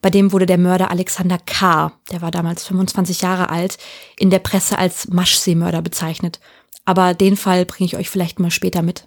[0.00, 3.78] Bei dem wurde der Mörder Alexander K., der war damals 25 Jahre alt,
[4.18, 6.40] in der Presse als Maschseemörder bezeichnet.
[6.84, 9.06] Aber den Fall bringe ich euch vielleicht mal später mit.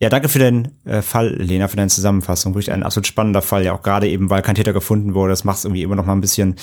[0.00, 2.54] Ja, danke für den äh, Fall, Lena, für deine Zusammenfassung.
[2.54, 5.30] Wirklich ein absolut spannender Fall, ja auch gerade eben, weil kein Täter gefunden wurde.
[5.30, 6.54] Das macht es irgendwie immer noch mal ein bisschen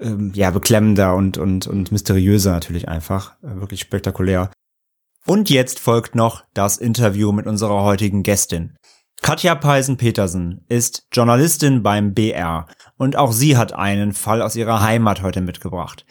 [0.00, 3.34] ähm, ja, beklemmender und, und, und mysteriöser natürlich einfach.
[3.42, 4.50] Äh, wirklich spektakulär.
[5.26, 8.76] Und jetzt folgt noch das Interview mit unserer heutigen Gästin.
[9.22, 12.66] Katja Peisen-Petersen ist Journalistin beim BR
[12.96, 16.04] und auch sie hat einen Fall aus ihrer Heimat heute mitgebracht.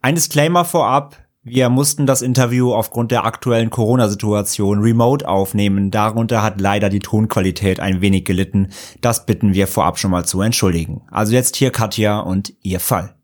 [0.00, 5.90] Ein Disclaimer vorab, wir mussten das Interview aufgrund der aktuellen Corona-Situation remote aufnehmen.
[5.90, 8.70] Darunter hat leider die Tonqualität ein wenig gelitten.
[9.02, 11.02] Das bitten wir vorab schon mal zu entschuldigen.
[11.10, 13.14] Also jetzt hier Katja und ihr Fall.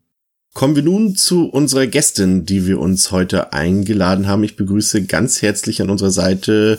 [0.53, 4.43] Kommen wir nun zu unserer Gästin, die wir uns heute eingeladen haben.
[4.43, 6.77] Ich begrüße ganz herzlich an unserer Seite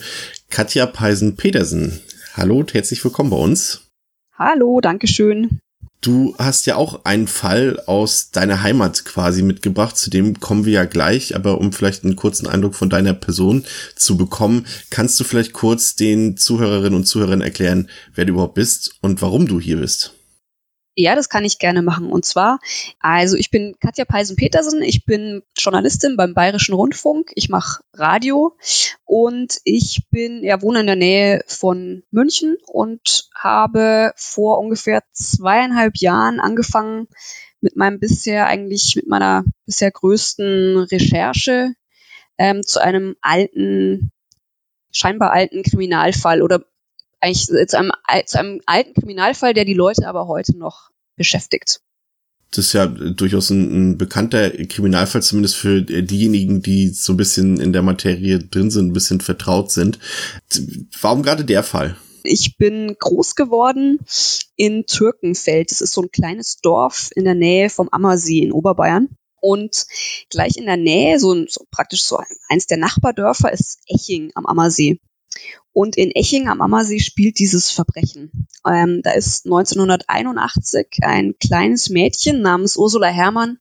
[0.50, 2.00] Katja Peisen-Petersen.
[2.37, 3.93] Hallo und herzlich willkommen bei uns.
[4.37, 5.61] Hallo, Dankeschön.
[6.01, 10.72] Du hast ja auch einen Fall aus deiner Heimat quasi mitgebracht, zu dem kommen wir
[10.72, 13.64] ja gleich, aber um vielleicht einen kurzen Eindruck von deiner Person
[13.95, 18.97] zu bekommen, kannst du vielleicht kurz den Zuhörerinnen und Zuhörern erklären, wer du überhaupt bist
[19.01, 20.12] und warum du hier bist?
[20.97, 22.12] Ja, das kann ich gerne machen.
[22.12, 22.61] Und zwar,
[23.01, 28.57] also ich bin Katja Peisen-Petersen, ich bin Journalistin beim Bayerischen Rundfunk, ich mache Radio
[29.05, 35.97] und ich bin, ja, wohne in der Nähe von München und habe vor ungefähr zweieinhalb
[35.97, 37.09] Jahren angefangen
[37.61, 41.74] mit meinem bisher eigentlich, mit meiner bisher größten Recherche
[42.38, 44.12] ähm, zu einem alten,
[44.92, 46.64] scheinbar alten Kriminalfall oder
[47.25, 47.93] eigentlich zu einem,
[48.27, 51.81] zu einem alten Kriminalfall, der die Leute aber heute noch beschäftigt.
[52.51, 57.59] Das ist ja durchaus ein, ein bekannter Kriminalfall, zumindest für diejenigen, die so ein bisschen
[57.61, 59.99] in der Materie drin sind, ein bisschen vertraut sind.
[61.01, 61.97] Warum gerade der Fall?
[62.22, 63.99] Ich bin groß geworden
[64.57, 65.70] in Türkenfeld.
[65.70, 69.09] Das ist so ein kleines Dorf in der Nähe vom Ammersee in Oberbayern.
[69.41, 69.85] Und
[70.31, 72.18] gleich in der Nähe, so, so praktisch so
[72.49, 75.01] eins der Nachbardörfer, ist Eching am Ammersee.
[75.75, 78.47] Und in Eching am Ammersee spielt dieses Verbrechen.
[78.64, 83.59] Ähm, da ist 1981 ein kleines Mädchen namens Ursula Herrmann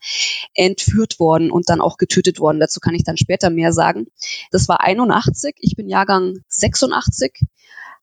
[0.54, 2.60] entführt worden und dann auch getötet worden.
[2.60, 4.06] Dazu kann ich dann später mehr sagen.
[4.52, 7.42] Das war 81, ich bin Jahrgang 86.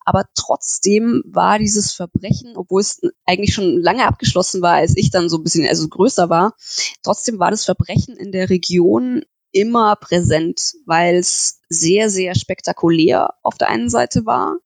[0.05, 5.29] Aber trotzdem war dieses Verbrechen, obwohl es eigentlich schon lange abgeschlossen war, als ich dann
[5.29, 6.57] so ein bisschen also größer war,
[7.05, 9.23] trotzdem war das Verbrechen in der Region
[9.53, 14.57] immer präsent, weil es sehr, sehr spektakulär auf der einen Seite war,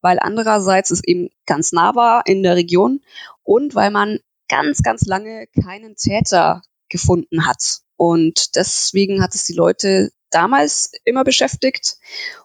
[0.00, 3.00] weil andererseits es eben ganz nah war in der Region
[3.42, 4.18] und weil man
[4.48, 7.80] ganz, ganz lange keinen Täter gefunden hat.
[7.96, 11.96] Und deswegen hat es die Leute damals immer beschäftigt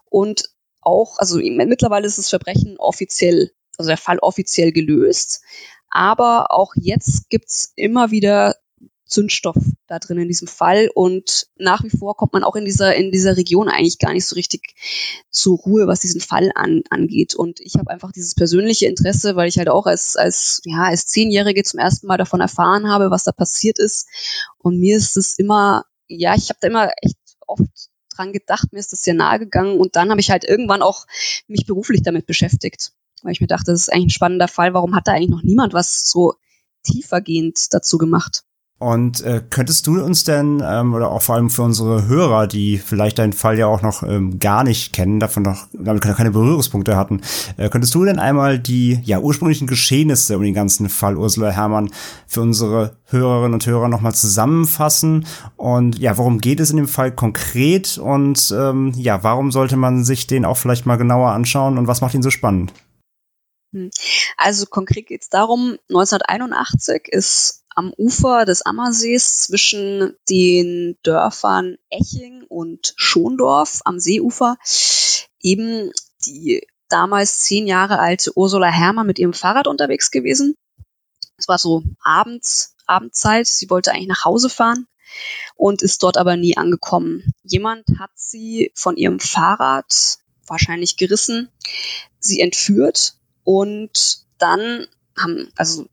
[0.05, 0.49] und
[0.81, 5.41] auch, also mittlerweile ist das Verbrechen offiziell, also der Fall offiziell gelöst.
[5.89, 8.55] Aber auch jetzt gibt's immer wieder
[9.09, 9.57] Zündstoff
[9.87, 10.89] da drin in diesem Fall.
[10.93, 14.25] Und nach wie vor kommt man auch in dieser, in dieser Region eigentlich gar nicht
[14.25, 14.75] so richtig
[15.29, 17.35] zur Ruhe, was diesen Fall an, angeht.
[17.35, 21.07] Und ich habe einfach dieses persönliche Interesse, weil ich halt auch als, als, ja, als
[21.07, 24.07] Zehnjährige zum ersten Mal davon erfahren habe, was da passiert ist.
[24.57, 28.79] Und mir ist es immer, ja, ich habe da immer echt oft dran gedacht, mir
[28.79, 31.05] ist das sehr nahe gegangen und dann habe ich halt irgendwann auch
[31.47, 32.91] mich beruflich damit beschäftigt,
[33.23, 35.43] weil ich mir dachte, das ist eigentlich ein spannender Fall, warum hat da eigentlich noch
[35.43, 36.33] niemand was so
[36.83, 38.43] tiefergehend dazu gemacht?
[38.79, 42.77] Und äh, könntest du uns denn, ähm, oder auch vor allem für unsere Hörer, die
[42.77, 46.95] vielleicht deinen Fall ja auch noch ähm, gar nicht kennen, davon noch damit keine Berührungspunkte
[46.95, 47.19] hatten,
[47.57, 51.91] äh, könntest du denn einmal die ja ursprünglichen Geschehnisse um den ganzen Fall Ursula Herrmann
[52.25, 55.25] für unsere Hörerinnen und Hörer nochmal zusammenfassen?
[55.57, 57.97] Und ja, worum geht es in dem Fall konkret?
[57.97, 61.99] Und ähm, ja, warum sollte man sich den auch vielleicht mal genauer anschauen und was
[61.99, 62.71] macht ihn so spannend?
[63.73, 63.89] Hm.
[64.37, 72.43] Also konkret geht es darum, 1981 ist am Ufer des Ammersees zwischen den Dörfern Eching
[72.47, 74.57] und Schondorf am Seeufer
[75.39, 75.91] eben
[76.25, 80.55] die damals zehn Jahre alte Ursula Herrmann mit ihrem Fahrrad unterwegs gewesen.
[81.37, 83.47] Es war so abends, Abendzeit.
[83.47, 84.87] Sie wollte eigentlich nach Hause fahren
[85.55, 87.33] und ist dort aber nie angekommen.
[87.43, 91.49] Jemand hat sie von ihrem Fahrrad wahrscheinlich gerissen,
[92.19, 95.87] sie entführt und dann haben, also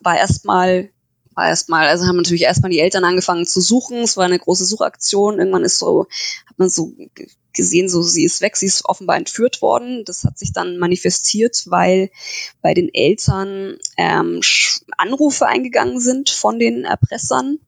[0.00, 0.90] war erstmal
[1.34, 3.98] war erstmal, also haben natürlich erstmal die Eltern angefangen zu suchen.
[3.98, 5.38] Es war eine große Suchaktion.
[5.38, 6.06] Irgendwann ist so,
[6.46, 6.92] hat man so
[7.52, 10.04] gesehen, so sie ist weg, sie ist offenbar entführt worden.
[10.04, 12.10] Das hat sich dann manifestiert, weil
[12.60, 14.40] bei den Eltern ähm,
[14.96, 17.58] Anrufe eingegangen sind von den Erpressern,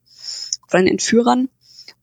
[0.69, 1.49] von den Entführern.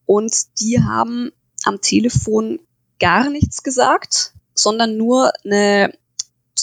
[0.06, 1.32] Und die haben
[1.64, 2.60] am Telefon
[3.00, 5.94] gar nichts gesagt, sondern nur eine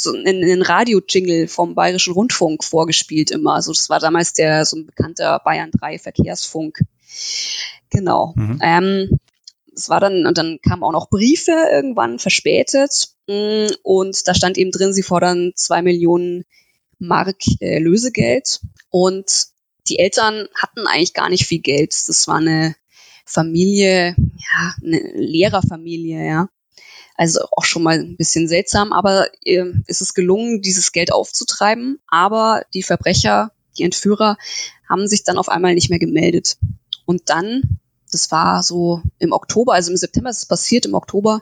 [0.03, 3.55] so einen Radio-Jingle vom Bayerischen Rundfunk vorgespielt immer.
[3.55, 6.81] Also das war damals der so ein bekannter Bayern 3 Verkehrsfunk.
[7.91, 8.35] Genau.
[8.37, 8.61] Mhm.
[8.63, 9.19] Ähm,
[9.73, 13.11] das war dann, und dann kamen auch noch Briefe irgendwann verspätet.
[13.29, 16.45] Mm, und da stand eben drin, sie fordern zwei Millionen
[16.99, 18.61] Mark äh, Lösegeld.
[18.91, 19.47] Und
[19.89, 21.95] die Eltern hatten eigentlich gar nicht viel Geld.
[22.09, 22.75] Das war eine
[23.25, 26.49] Familie, ja, eine Lehrerfamilie, ja.
[27.19, 31.99] Also auch schon mal ein bisschen seltsam, aber äh, ist es gelungen, dieses Geld aufzutreiben.
[32.07, 34.37] Aber die Verbrecher, die Entführer,
[34.89, 36.59] haben sich dann auf einmal nicht mehr gemeldet.
[37.07, 37.81] Und dann,
[38.13, 41.41] das war so im Oktober, also im September ist es passiert, im Oktober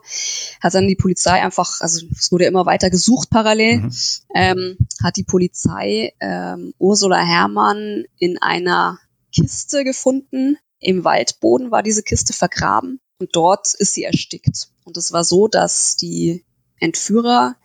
[0.63, 3.93] hat dann die Polizei einfach, also es wurde immer weiter gesucht parallel, mhm.
[4.35, 8.99] ähm, hat die Polizei ähm, Ursula Herrmann in einer
[9.31, 10.57] Kiste gefunden.
[10.81, 14.71] Im Waldboden war diese Kiste vergraben und dort ist sie erstickt.
[14.87, 16.45] Und es war so, dass die
[16.79, 17.57] Entführer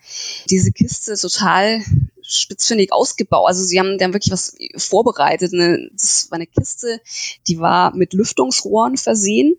[0.50, 1.84] diese Kiste total
[2.24, 3.48] spitzfindig ausgebaut.
[3.48, 5.54] Also sie haben, die haben wirklich was vorbereitet.
[5.94, 7.00] Das war eine Kiste,
[7.48, 9.56] die war mit Lüftungsrohren versehen,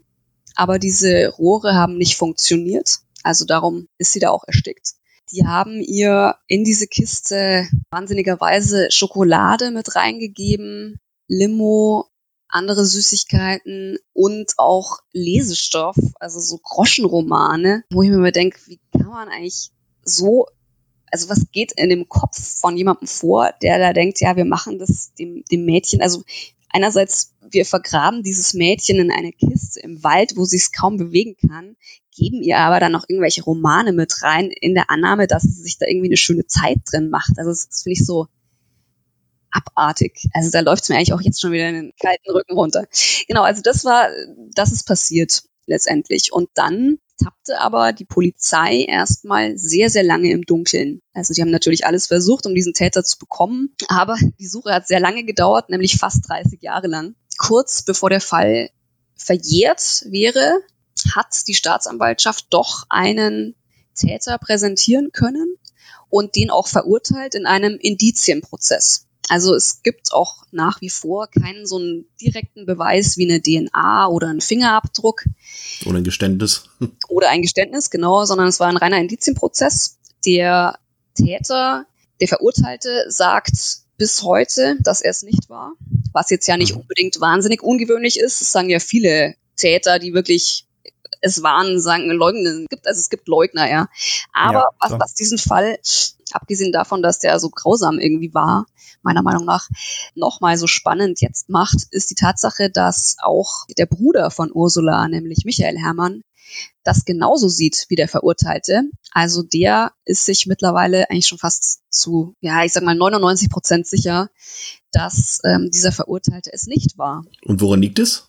[0.56, 2.98] aber diese Rohre haben nicht funktioniert.
[3.22, 4.94] Also darum ist sie da auch erstickt.
[5.30, 10.98] Die haben ihr in diese Kiste wahnsinnigerweise Schokolade mit reingegeben,
[11.28, 12.06] Limo,
[12.52, 19.08] andere Süßigkeiten und auch Lesestoff, also so Groschenromane, wo ich mir immer denke, wie kann
[19.08, 19.70] man eigentlich
[20.04, 20.46] so,
[21.10, 24.78] also was geht in dem Kopf von jemandem vor, der da denkt, ja, wir machen
[24.78, 26.22] das dem, dem Mädchen, also
[26.68, 31.36] einerseits, wir vergraben dieses Mädchen in eine Kiste im Wald, wo sie es kaum bewegen
[31.48, 31.76] kann,
[32.14, 35.78] geben ihr aber dann noch irgendwelche Romane mit rein, in der Annahme, dass sie sich
[35.78, 37.32] da irgendwie eine schöne Zeit drin macht.
[37.38, 38.26] Also das, das finde ich so,
[39.52, 40.28] abartig.
[40.32, 42.86] Also da läuft es mir eigentlich auch jetzt schon wieder in den kalten Rücken runter.
[43.28, 44.08] Genau, also das war,
[44.54, 46.32] das ist passiert letztendlich.
[46.32, 51.00] Und dann tappte aber die Polizei erstmal sehr, sehr lange im Dunkeln.
[51.14, 54.88] Also die haben natürlich alles versucht, um diesen Täter zu bekommen, aber die Suche hat
[54.88, 57.14] sehr lange gedauert, nämlich fast 30 Jahre lang.
[57.38, 58.70] Kurz bevor der Fall
[59.16, 60.60] verjährt wäre,
[61.14, 63.54] hat die Staatsanwaltschaft doch einen
[63.94, 65.56] Täter präsentieren können
[66.08, 69.06] und den auch verurteilt in einem Indizienprozess.
[69.28, 74.08] Also es gibt auch nach wie vor keinen so einen direkten Beweis wie eine DNA
[74.08, 75.24] oder ein Fingerabdruck.
[75.86, 76.64] Oder ein Geständnis.
[77.08, 79.98] Oder ein Geständnis, genau, sondern es war ein reiner Indizienprozess.
[80.24, 80.78] Der
[81.14, 81.86] Täter,
[82.20, 85.72] der Verurteilte, sagt bis heute, dass er es nicht war,
[86.12, 86.80] was jetzt ja nicht mhm.
[86.80, 88.40] unbedingt wahnsinnig ungewöhnlich ist.
[88.40, 90.66] Das sagen ja viele Täter, die wirklich
[91.22, 93.88] es waren, sagen, leugnen gibt, also es gibt Leugner, ja.
[94.32, 95.78] Aber ja, was, was diesen Fall,
[96.34, 98.66] abgesehen davon, dass der so grausam irgendwie war,
[99.02, 99.68] meiner Meinung nach
[100.14, 105.44] nochmal so spannend jetzt macht, ist die Tatsache, dass auch der Bruder von Ursula, nämlich
[105.44, 106.22] Michael Herrmann,
[106.84, 108.82] das genauso sieht wie der Verurteilte.
[109.12, 113.86] Also der ist sich mittlerweile eigentlich schon fast zu, ja, ich sag mal 99 Prozent
[113.86, 114.30] sicher,
[114.90, 117.24] dass ähm, dieser Verurteilte es nicht war.
[117.44, 118.28] Und woran liegt es?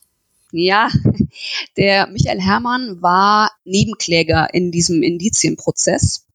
[0.52, 0.90] Ja,
[1.78, 6.26] der Michael Herrmann war Nebenkläger in diesem Indizienprozess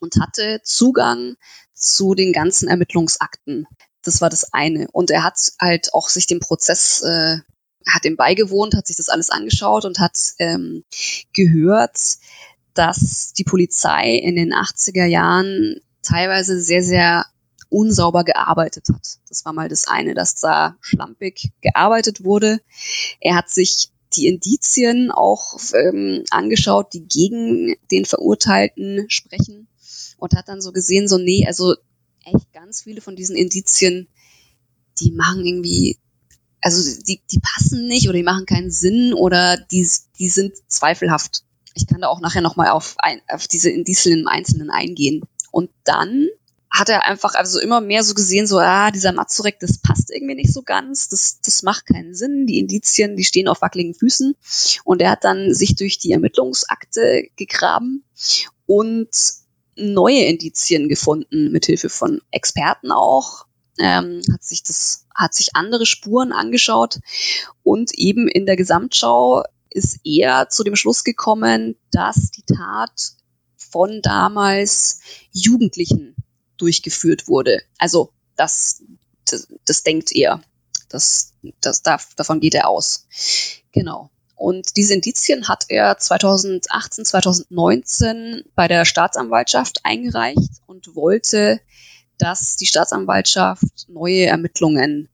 [0.00, 1.36] und hatte Zugang
[1.74, 3.66] zu den ganzen Ermittlungsakten.
[4.02, 4.88] Das war das eine.
[4.92, 7.38] Und er hat halt auch sich dem Prozess, äh,
[7.86, 10.84] hat ihm beigewohnt, hat sich das alles angeschaut und hat ähm,
[11.32, 11.98] gehört,
[12.74, 17.26] dass die Polizei in den 80er Jahren teilweise sehr, sehr
[17.70, 19.18] unsauber gearbeitet hat.
[19.28, 22.60] Das war mal das eine, dass da schlampig gearbeitet wurde.
[23.20, 29.68] Er hat sich die Indizien auch ähm, angeschaut, die gegen den Verurteilten sprechen
[30.18, 31.74] und hat dann so gesehen, so nee, also
[32.24, 34.08] echt ganz viele von diesen Indizien,
[35.00, 35.98] die machen irgendwie,
[36.60, 39.88] also die, die passen nicht oder die machen keinen Sinn oder die,
[40.18, 41.44] die sind zweifelhaft.
[41.74, 45.22] Ich kann da auch nachher nochmal auf, ein, auf diese Indizien im Einzelnen eingehen.
[45.52, 46.26] Und dann
[46.70, 50.34] hat er einfach also immer mehr so gesehen, so, ah, dieser Mazurek, das passt irgendwie
[50.34, 54.34] nicht so ganz, das, das macht keinen Sinn, die Indizien, die stehen auf wackeligen Füßen.
[54.84, 58.04] Und er hat dann sich durch die Ermittlungsakte gegraben
[58.66, 59.08] und
[59.78, 63.46] neue Indizien gefunden, mithilfe von Experten auch,
[63.78, 66.98] ähm, hat sich das, hat sich andere Spuren angeschaut
[67.62, 73.12] und eben in der Gesamtschau ist er zu dem Schluss gekommen, dass die Tat
[73.56, 75.00] von damals
[75.30, 76.16] Jugendlichen
[76.56, 77.62] durchgeführt wurde.
[77.78, 78.82] Also das,
[79.26, 80.42] das, das denkt er.
[80.88, 83.06] Das, das, davon geht er aus.
[83.72, 84.10] Genau.
[84.38, 91.60] Und diese Indizien hat er 2018, 2019 bei der Staatsanwaltschaft eingereicht und wollte,
[92.18, 95.08] dass die Staatsanwaltschaft neue Ermittlungen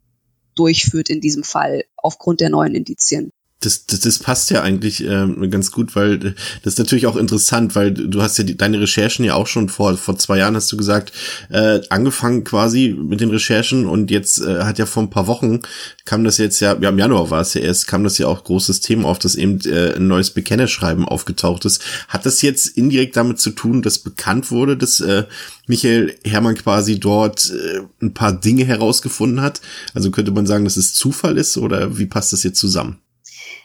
[0.54, 3.32] durchführt in diesem Fall aufgrund der neuen Indizien.
[3.64, 6.34] Das, das, das passt ja eigentlich äh, ganz gut, weil das
[6.74, 9.96] ist natürlich auch interessant, weil du hast ja die, deine Recherchen ja auch schon vor
[9.96, 11.12] vor zwei Jahren hast du gesagt
[11.50, 15.60] äh, angefangen quasi mit den Recherchen und jetzt äh, hat ja vor ein paar Wochen
[16.04, 18.44] kam das jetzt ja, ja im Januar war es ja erst, kam das ja auch
[18.44, 21.82] großes Thema auf, dass eben äh, ein neues Bekennerschreiben aufgetaucht ist.
[22.08, 25.24] Hat das jetzt indirekt damit zu tun, dass bekannt wurde, dass äh,
[25.66, 29.60] Michael Hermann quasi dort äh, ein paar Dinge herausgefunden hat?
[29.94, 32.98] Also könnte man sagen, dass es Zufall ist oder wie passt das jetzt zusammen?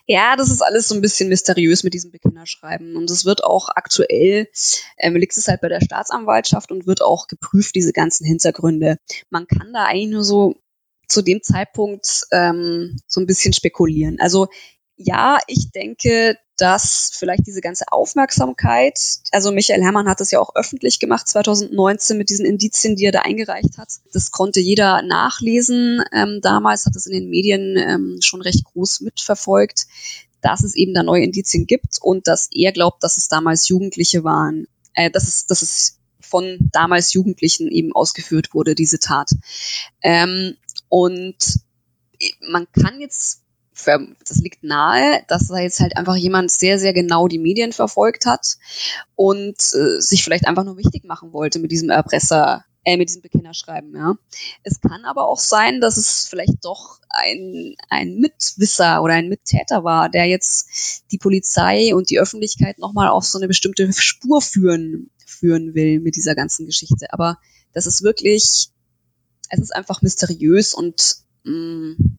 [0.06, 2.96] Ja, das ist alles so ein bisschen mysteriös mit diesem Bekennerschreiben.
[2.96, 4.48] Und es wird auch aktuell,
[4.98, 8.98] ähm, liegt es halt bei der Staatsanwaltschaft und wird auch geprüft, diese ganzen Hintergründe.
[9.30, 10.56] Man kann da eigentlich nur so
[11.08, 14.20] zu dem Zeitpunkt ähm, so ein bisschen spekulieren.
[14.20, 14.48] Also
[15.02, 19.00] ja, ich denke, dass vielleicht diese ganze Aufmerksamkeit,
[19.32, 23.14] also Michael Herrmann hat das ja auch öffentlich gemacht 2019 mit diesen Indizien, die er
[23.14, 23.88] da eingereicht hat.
[24.12, 26.04] Das konnte jeder nachlesen.
[26.12, 29.88] Ähm, damals hat es in den Medien ähm, schon recht groß mitverfolgt,
[30.42, 34.26] dass es eben da neue Indizien gibt und dass er glaubt, dass es damals Jugendliche
[34.26, 39.32] waren, äh, dass es, dass es von damals Jugendlichen eben ausgeführt wurde, diese Tat.
[40.02, 40.58] Ähm,
[40.90, 41.38] und
[42.42, 43.44] man kann jetzt
[43.86, 48.26] das liegt nahe, dass da jetzt halt einfach jemand sehr, sehr genau die Medien verfolgt
[48.26, 48.58] hat
[49.16, 53.22] und äh, sich vielleicht einfach nur wichtig machen wollte mit diesem Erpresser, äh, mit diesem
[53.22, 54.16] Bekennerschreiben, ja.
[54.64, 59.84] Es kann aber auch sein, dass es vielleicht doch ein, ein Mitwisser oder ein Mittäter
[59.84, 65.10] war, der jetzt die Polizei und die Öffentlichkeit nochmal auf so eine bestimmte Spur führen,
[65.26, 67.12] führen will mit dieser ganzen Geschichte.
[67.12, 67.38] Aber
[67.74, 68.70] das ist wirklich,
[69.50, 72.19] es ist einfach mysteriös und mh, mm,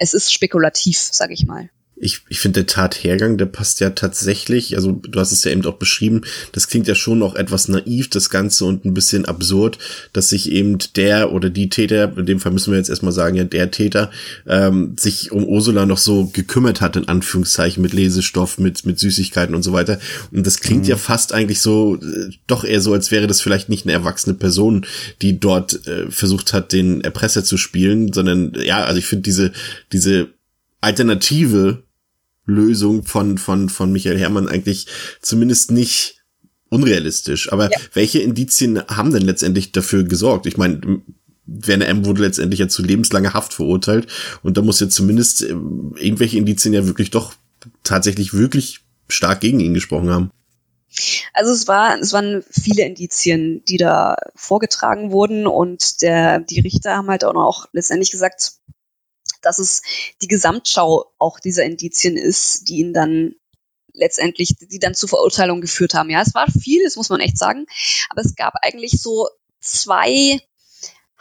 [0.00, 1.70] es ist spekulativ, sage ich mal
[2.00, 5.64] ich, ich finde, der Tathergang, der passt ja tatsächlich, also du hast es ja eben
[5.66, 6.22] auch beschrieben,
[6.52, 9.78] das klingt ja schon noch etwas naiv, das Ganze, und ein bisschen absurd,
[10.14, 13.36] dass sich eben der oder die Täter, in dem Fall müssen wir jetzt erstmal sagen,
[13.36, 14.10] ja, der Täter,
[14.46, 19.54] ähm, sich um Ursula noch so gekümmert hat, in Anführungszeichen, mit Lesestoff, mit, mit Süßigkeiten
[19.54, 20.00] und so weiter.
[20.32, 20.90] Und das klingt mhm.
[20.90, 24.34] ja fast eigentlich so, äh, doch eher so, als wäre das vielleicht nicht eine erwachsene
[24.34, 24.86] Person,
[25.20, 29.52] die dort äh, versucht hat, den Erpresser zu spielen, sondern ja, also ich finde diese,
[29.92, 30.28] diese
[30.80, 31.82] Alternative
[32.46, 34.86] Lösung von, von, von Michael Herrmann eigentlich
[35.22, 36.22] zumindest nicht
[36.68, 37.52] unrealistisch.
[37.52, 37.78] Aber ja.
[37.92, 40.46] welche Indizien haben denn letztendlich dafür gesorgt?
[40.46, 41.02] Ich meine,
[41.46, 42.04] Werner M.
[42.04, 44.06] wurde letztendlich ja zu lebenslanger Haft verurteilt
[44.42, 47.34] und da muss jetzt zumindest ähm, irgendwelche Indizien ja wirklich doch
[47.82, 50.30] tatsächlich wirklich stark gegen ihn gesprochen haben.
[51.32, 56.96] Also es war, es waren viele Indizien, die da vorgetragen wurden und der, die Richter
[56.96, 58.52] haben halt auch noch letztendlich gesagt,
[59.42, 59.82] dass es
[60.22, 63.34] die Gesamtschau auch dieser Indizien ist, die ihn dann
[63.92, 66.10] letztendlich, die dann zur Verurteilung geführt haben.
[66.10, 67.66] Ja, es war viel, das muss man echt sagen,
[68.08, 69.28] aber es gab eigentlich so
[69.60, 70.40] zwei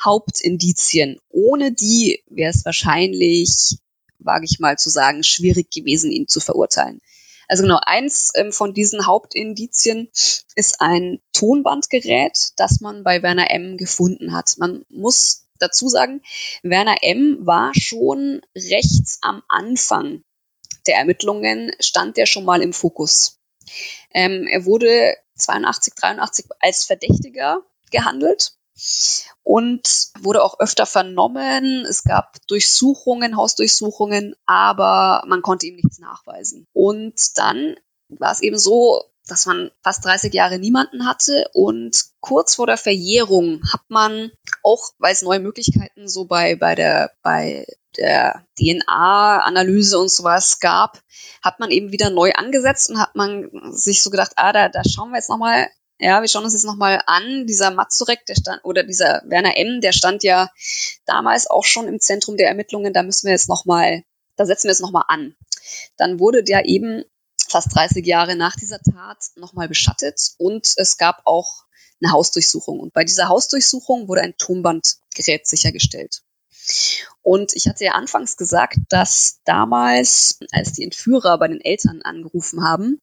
[0.03, 1.19] Hauptindizien.
[1.29, 3.77] Ohne die wäre es wahrscheinlich,
[4.19, 7.01] wage ich mal zu sagen, schwierig gewesen, ihn zu verurteilen.
[7.47, 10.09] Also genau, eins ähm, von diesen Hauptindizien
[10.55, 13.75] ist ein Tonbandgerät, das man bei Werner M.
[13.75, 14.55] gefunden hat.
[14.59, 16.21] Man muss dazu sagen,
[16.63, 17.37] Werner M.
[17.41, 20.23] war schon rechts am Anfang
[20.87, 23.39] der Ermittlungen, stand er schon mal im Fokus.
[24.11, 28.53] Ähm, er wurde 82, 83 als Verdächtiger gehandelt
[29.43, 31.85] und wurde auch öfter vernommen.
[31.85, 36.65] Es gab Durchsuchungen, Hausdurchsuchungen, aber man konnte ihm nichts nachweisen.
[36.73, 37.75] Und dann
[38.07, 42.77] war es eben so, dass man fast 30 Jahre niemanden hatte und kurz vor der
[42.77, 44.31] Verjährung hat man
[44.63, 47.65] auch, weil es neue Möglichkeiten so bei, bei der, bei
[47.97, 51.01] der DNA-Analyse und sowas gab,
[51.41, 54.81] hat man eben wieder neu angesetzt und hat man sich so gedacht, ah, da, da
[54.83, 55.67] schauen wir jetzt nochmal,
[55.99, 59.81] ja, wir schauen uns jetzt nochmal an, dieser Mazurek, der stand, oder dieser Werner M.,
[59.81, 60.49] der stand ja
[61.05, 64.03] damals auch schon im Zentrum der Ermittlungen, da müssen wir jetzt nochmal,
[64.35, 65.35] da setzen wir jetzt nochmal an.
[65.97, 67.03] Dann wurde der eben
[67.49, 71.65] fast 30 Jahre nach dieser Tat nochmal beschattet und es gab auch
[72.01, 72.79] eine Hausdurchsuchung.
[72.79, 76.21] Und bei dieser Hausdurchsuchung wurde ein Tonbandgerät sichergestellt.
[77.21, 82.63] Und ich hatte ja anfangs gesagt, dass damals, als die Entführer bei den Eltern angerufen
[82.63, 83.01] haben,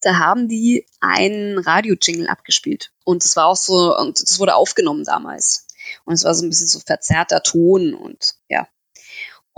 [0.00, 2.92] da haben die einen Radio-Jingle abgespielt.
[3.04, 5.66] Und es war auch so, und das wurde aufgenommen damals.
[6.04, 8.68] Und es war so ein bisschen so verzerrter Ton und ja.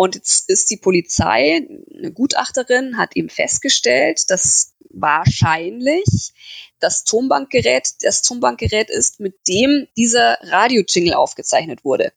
[0.01, 6.33] Und jetzt ist die Polizei, eine Gutachterin, hat eben festgestellt, dass wahrscheinlich
[6.79, 12.15] das Tonbankgerät das Tonbankgerät ist, mit dem dieser Radio-Jingle aufgezeichnet wurde.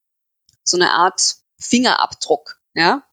[0.63, 3.03] So eine Art Fingerabdruck, ja.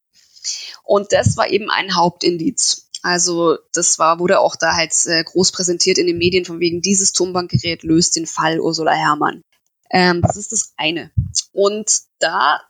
[0.85, 2.91] Und das war eben ein Hauptindiz.
[3.03, 6.81] Also das war, wurde auch da halt äh, groß präsentiert in den Medien, von wegen
[6.81, 9.43] dieses Tonbankgerät löst den Fall Ursula Herrmann.
[9.91, 11.11] Ähm, das ist das eine.
[11.51, 12.61] Und da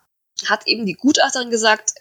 [0.48, 1.94] hat eben die Gutachterin gesagt,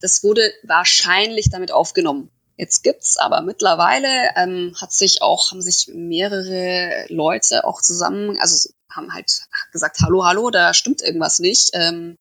[0.00, 2.30] Das wurde wahrscheinlich damit aufgenommen.
[2.56, 8.70] Jetzt gibt's aber mittlerweile ähm, hat sich auch haben sich mehrere Leute auch zusammen, also
[8.90, 9.30] haben halt
[9.72, 11.70] gesagt, hallo, hallo, da stimmt irgendwas nicht.
[11.74, 12.18] Ähm,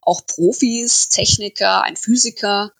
[0.00, 2.72] auch Profis, Techniker, ein Physiker,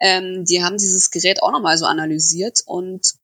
[0.00, 3.14] ähm, die haben dieses Gerät auch nochmal so analysiert und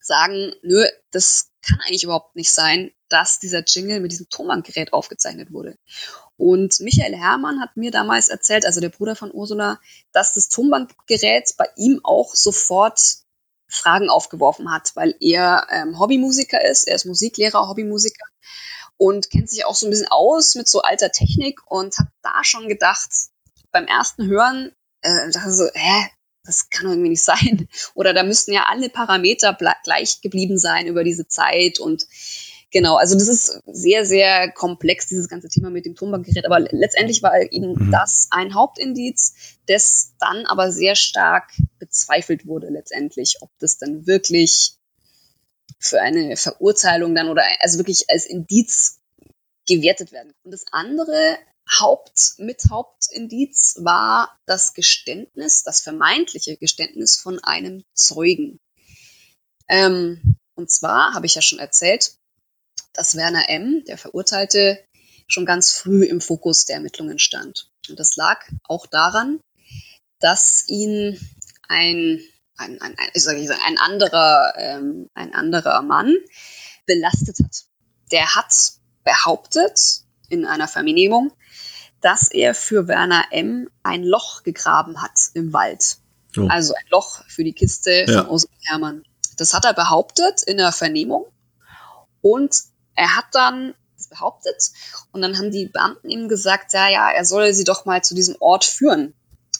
[0.00, 5.52] sagen, nö, das kann eigentlich überhaupt nicht sein, dass dieser Jingle mit diesem Tonbandgerät aufgezeichnet
[5.52, 5.76] wurde.
[6.36, 9.78] Und Michael Herrmann hat mir damals erzählt, also der Bruder von Ursula,
[10.12, 13.00] dass das Tonbandgerät bei ihm auch sofort
[13.68, 18.24] Fragen aufgeworfen hat, weil er ähm, Hobbymusiker ist, er ist Musiklehrer, Hobbymusiker
[18.98, 22.44] und kennt sich auch so ein bisschen aus mit so alter Technik und hat da
[22.44, 23.10] schon gedacht,
[23.72, 26.08] beim ersten Hören, äh, dachte so, hä,
[26.44, 27.68] das kann irgendwie nicht sein.
[27.94, 32.06] Oder da müssten ja alle Parameter gleich geblieben sein über diese Zeit und
[32.72, 36.46] Genau, also das ist sehr, sehr komplex, dieses ganze Thema mit dem Tonbandgerät.
[36.46, 37.90] Aber letztendlich war eben mhm.
[37.92, 39.34] das ein Hauptindiz,
[39.66, 44.76] das dann aber sehr stark bezweifelt wurde letztendlich, ob das dann wirklich
[45.78, 49.00] für eine Verurteilung dann oder also wirklich als Indiz
[49.68, 50.32] gewertet werden.
[50.42, 51.36] Und das andere
[51.78, 58.60] Haupt, mit Hauptindiz war das Geständnis, das vermeintliche Geständnis von einem Zeugen.
[59.68, 62.16] Ähm, und zwar habe ich ja schon erzählt,
[62.92, 64.78] dass Werner M., der Verurteilte,
[65.26, 67.70] schon ganz früh im Fokus der Ermittlungen stand.
[67.88, 69.40] Und das lag auch daran,
[70.20, 71.18] dass ihn
[71.68, 72.20] ein,
[72.56, 76.14] ein, ein, ein, ein, anderer, ähm, ein anderer Mann
[76.86, 77.64] belastet hat.
[78.10, 78.54] Der hat
[79.04, 81.32] behauptet in einer Vernehmung,
[82.00, 83.68] dass er für Werner M.
[83.82, 85.98] ein Loch gegraben hat im Wald.
[86.36, 86.46] Oh.
[86.48, 88.22] Also ein Loch für die Kiste ja.
[88.22, 89.04] von Ursula Hermann.
[89.36, 91.26] Das hat er behauptet in der Vernehmung.
[92.22, 92.56] Und
[92.94, 93.74] er hat dann
[94.08, 94.70] behauptet
[95.12, 98.14] und dann haben die Beamten ihm gesagt, ja, ja, er solle sie doch mal zu
[98.14, 99.14] diesem Ort führen,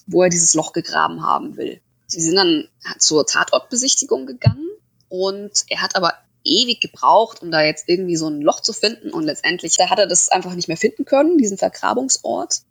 [0.07, 1.81] wo er dieses Loch gegraben haben will.
[2.07, 4.69] Sie sind dann zur Tatortbesichtigung gegangen
[5.09, 9.11] und er hat aber ewig gebraucht, um da jetzt irgendwie so ein Loch zu finden
[9.11, 12.63] und letztendlich da hat er das einfach nicht mehr finden können, diesen Vergrabungsort,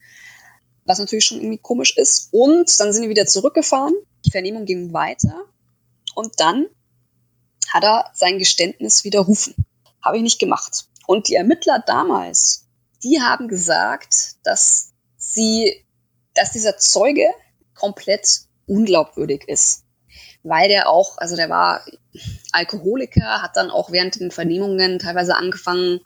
[0.85, 2.29] was natürlich schon irgendwie komisch ist.
[2.31, 3.93] Und dann sind wir wieder zurückgefahren,
[4.25, 5.45] die Vernehmung ging weiter
[6.15, 6.67] und dann
[7.69, 9.55] hat er sein Geständnis widerrufen.
[10.03, 10.85] Habe ich nicht gemacht.
[11.07, 12.67] Und die Ermittler damals,
[13.03, 15.85] die haben gesagt, dass sie,
[16.33, 17.25] dass dieser Zeuge
[17.75, 19.83] komplett unglaubwürdig ist.
[20.43, 21.85] Weil der auch, also der war
[22.51, 26.01] Alkoholiker, hat dann auch während den Vernehmungen teilweise angefangen,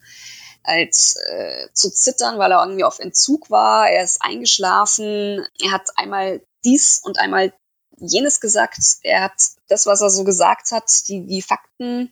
[0.63, 3.89] als äh, zu zittern, weil er irgendwie auf Entzug war.
[3.89, 5.45] Er ist eingeschlafen.
[5.61, 7.53] Er hat einmal dies und einmal
[7.97, 8.77] jenes gesagt.
[9.03, 12.11] Er hat das, was er so gesagt hat, die, die Fakten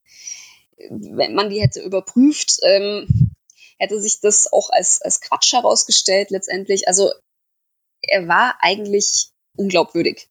[0.90, 3.34] wenn man die hätte überprüft, ähm,
[3.80, 6.88] hätte sich das auch als, als Quatsch herausgestellt letztendlich.
[6.88, 7.12] Also
[8.02, 10.28] er war eigentlich unglaubwürdig.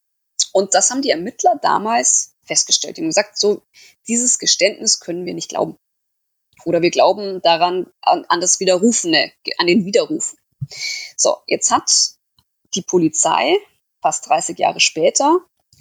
[0.52, 2.96] Und das haben die Ermittler damals festgestellt.
[2.96, 3.62] Die haben gesagt, so,
[4.08, 5.76] dieses Geständnis können wir nicht glauben.
[6.64, 10.36] Oder wir glauben daran, an, an das Widerrufene, an den Widerruf.
[11.16, 12.14] So, jetzt hat
[12.74, 13.56] die Polizei
[14.00, 15.38] fast 30 Jahre später,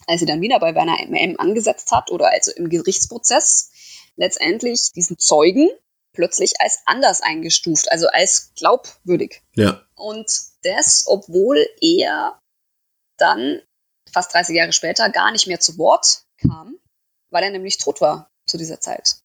[0.08, 1.40] als sie dann wieder bei Werner M.
[1.40, 3.72] angesetzt hat oder also im Gerichtsprozess,
[4.18, 5.70] letztendlich diesen Zeugen
[6.14, 9.42] plötzlich als anders eingestuft, also als glaubwürdig.
[9.56, 9.86] Ja.
[9.96, 10.30] Und
[10.64, 12.40] das, obwohl er
[13.18, 13.62] dann
[14.12, 16.78] fast 30 Jahre später gar nicht mehr zu Wort kam,
[17.30, 19.20] weil er nämlich tot war zu dieser Zeit.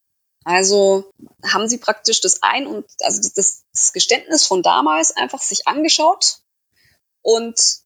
[0.45, 1.11] Also
[1.43, 6.39] haben sie praktisch das ein und also das, das Geständnis von damals einfach sich angeschaut
[7.21, 7.81] und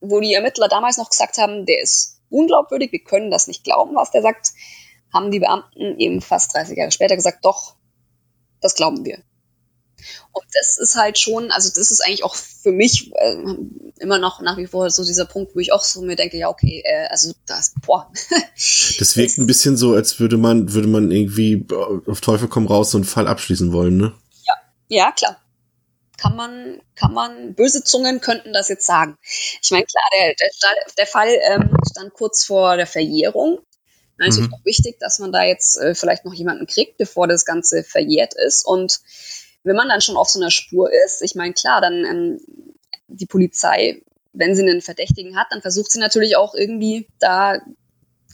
[0.00, 3.96] wo die Ermittler damals noch gesagt haben, der ist unglaubwürdig, wir können das nicht glauben,
[3.96, 4.52] was der sagt,
[5.14, 7.76] haben die Beamten eben fast 30 Jahre später gesagt, doch,
[8.60, 9.22] das glauben wir.
[10.32, 13.36] Und das ist halt schon, also das ist eigentlich auch für mich äh,
[14.00, 16.48] immer noch nach wie vor so dieser Punkt, wo ich auch so mir denke, ja,
[16.48, 18.10] okay, äh, also das, boah.
[18.98, 21.66] Das wirkt ein bisschen so, als würde man, würde man irgendwie
[22.06, 24.12] auf Teufel komm raus so einen Fall abschließen wollen, ne?
[24.46, 24.54] Ja,
[24.88, 25.40] ja, klar.
[26.16, 29.18] Kann man, kann man, böse Zungen könnten das jetzt sagen.
[29.62, 33.58] Ich meine, klar, der, der, der Fall ähm, stand kurz vor der Verjährung.
[34.18, 34.54] Natürlich mhm.
[34.54, 38.34] auch wichtig, dass man da jetzt äh, vielleicht noch jemanden kriegt, bevor das Ganze verjährt
[38.34, 38.64] ist.
[38.64, 39.00] Und
[39.64, 42.40] wenn man dann schon auf so einer Spur ist, ich meine, klar, dann ähm,
[43.08, 44.02] die Polizei,
[44.32, 47.60] wenn sie einen Verdächtigen hat, dann versucht sie natürlich auch irgendwie da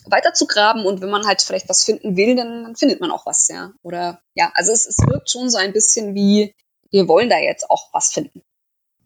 [0.07, 3.11] weiter zu graben und wenn man halt vielleicht was finden will, dann, dann findet man
[3.11, 3.73] auch was, ja.
[3.83, 6.55] Oder ja, also es, es wirkt schon so ein bisschen wie,
[6.91, 8.43] wir wollen da jetzt auch was finden.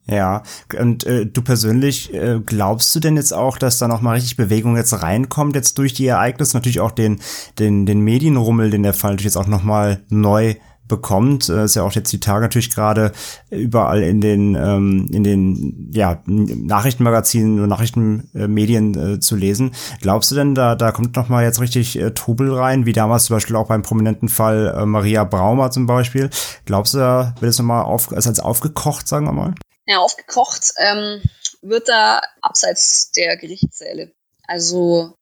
[0.06, 0.42] Ja,
[0.78, 4.76] und äh, du persönlich, äh, glaubst du denn jetzt auch, dass da nochmal richtig Bewegung
[4.76, 7.20] jetzt reinkommt, jetzt durch die Ereignisse, natürlich auch den,
[7.58, 10.56] den, den Medienrummel, den der Fall jetzt auch nochmal neu
[10.88, 11.48] bekommt.
[11.48, 13.12] Äh, ist ja auch jetzt die Tage natürlich gerade
[13.50, 19.72] überall in den ähm, in den ja Nachrichtenmagazinen und Nachrichtenmedien äh, zu lesen.
[20.00, 23.24] Glaubst du denn, da da kommt noch mal jetzt richtig äh, Trubel rein, wie damals
[23.24, 26.30] zum Beispiel auch beim prominenten Fall äh, Maria Braumer zum Beispiel?
[26.66, 29.54] Glaubst du, da wird es noch mal auf, also als aufgekocht, sagen wir mal?
[29.86, 31.22] Ja, aufgekocht ähm,
[31.62, 34.12] wird da abseits der Gerichtssäle.
[34.46, 35.16] Also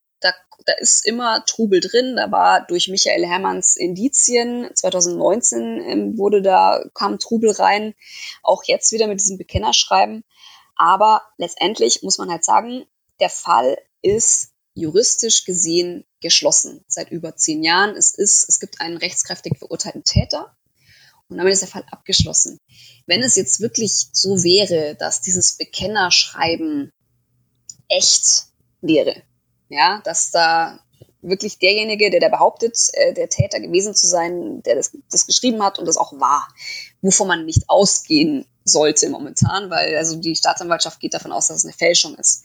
[0.64, 2.16] da ist immer Trubel drin.
[2.16, 7.94] Da war durch Michael Hermanns Indizien 2019 ähm, wurde da kam Trubel rein.
[8.42, 10.24] Auch jetzt wieder mit diesem Bekennerschreiben.
[10.76, 12.84] Aber letztendlich muss man halt sagen,
[13.20, 17.94] der Fall ist juristisch gesehen geschlossen seit über zehn Jahren.
[17.96, 20.56] Es ist, es gibt einen rechtskräftig verurteilten Täter
[21.32, 22.58] und damit ist der Fall abgeschlossen.
[23.06, 26.92] Wenn es jetzt wirklich so wäre, dass dieses Bekennerschreiben
[27.88, 28.44] echt
[28.80, 29.22] wäre,
[29.68, 30.78] ja, dass da
[31.22, 35.62] wirklich derjenige, der da behauptet, äh, der Täter gewesen zu sein, der das, das geschrieben
[35.62, 36.48] hat und das auch war,
[37.00, 41.64] wovon man nicht ausgehen sollte momentan, weil also die Staatsanwaltschaft geht davon aus, dass es
[41.64, 42.44] eine Fälschung ist.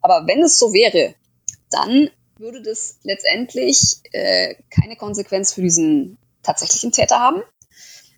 [0.00, 1.14] Aber wenn es so wäre,
[1.70, 7.42] dann würde das letztendlich äh, keine Konsequenz für diesen tatsächlichen Täter haben,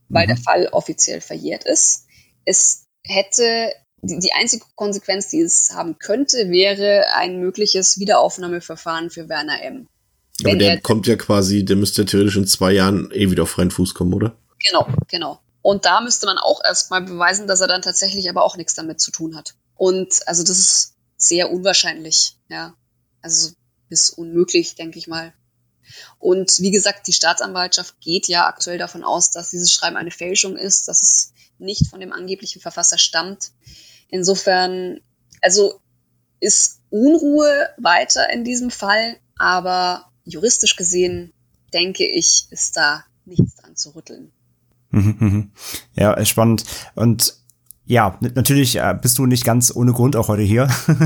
[0.08, 0.28] weil mhm.
[0.28, 2.06] der Fall offiziell verjährt ist.
[2.44, 9.62] Es hätte die, einzige Konsequenz, die es haben könnte, wäre ein mögliches Wiederaufnahmeverfahren für Werner
[9.62, 9.88] M.
[10.40, 13.50] Aber Wenn der kommt ja quasi, der müsste theoretisch in zwei Jahren eh wieder auf
[13.50, 14.36] freien Fuß kommen, oder?
[14.62, 15.40] Genau, genau.
[15.62, 19.00] Und da müsste man auch erstmal beweisen, dass er dann tatsächlich aber auch nichts damit
[19.00, 19.54] zu tun hat.
[19.74, 22.74] Und also das ist sehr unwahrscheinlich, ja.
[23.22, 23.52] Also
[23.88, 25.32] bis unmöglich, denke ich mal.
[26.18, 30.56] Und wie gesagt, die Staatsanwaltschaft geht ja aktuell davon aus, dass dieses Schreiben eine Fälschung
[30.56, 33.52] ist, dass es nicht von dem angeblichen Verfasser stammt.
[34.08, 35.00] Insofern,
[35.40, 35.80] also
[36.40, 41.32] ist Unruhe weiter in diesem Fall, aber juristisch gesehen
[41.72, 44.32] denke ich, ist da nichts dran zu rütteln.
[45.94, 46.64] Ja, spannend.
[46.94, 47.34] Und
[47.88, 50.66] ja, natürlich äh, bist du nicht ganz ohne Grund auch heute hier.
[50.86, 50.96] wir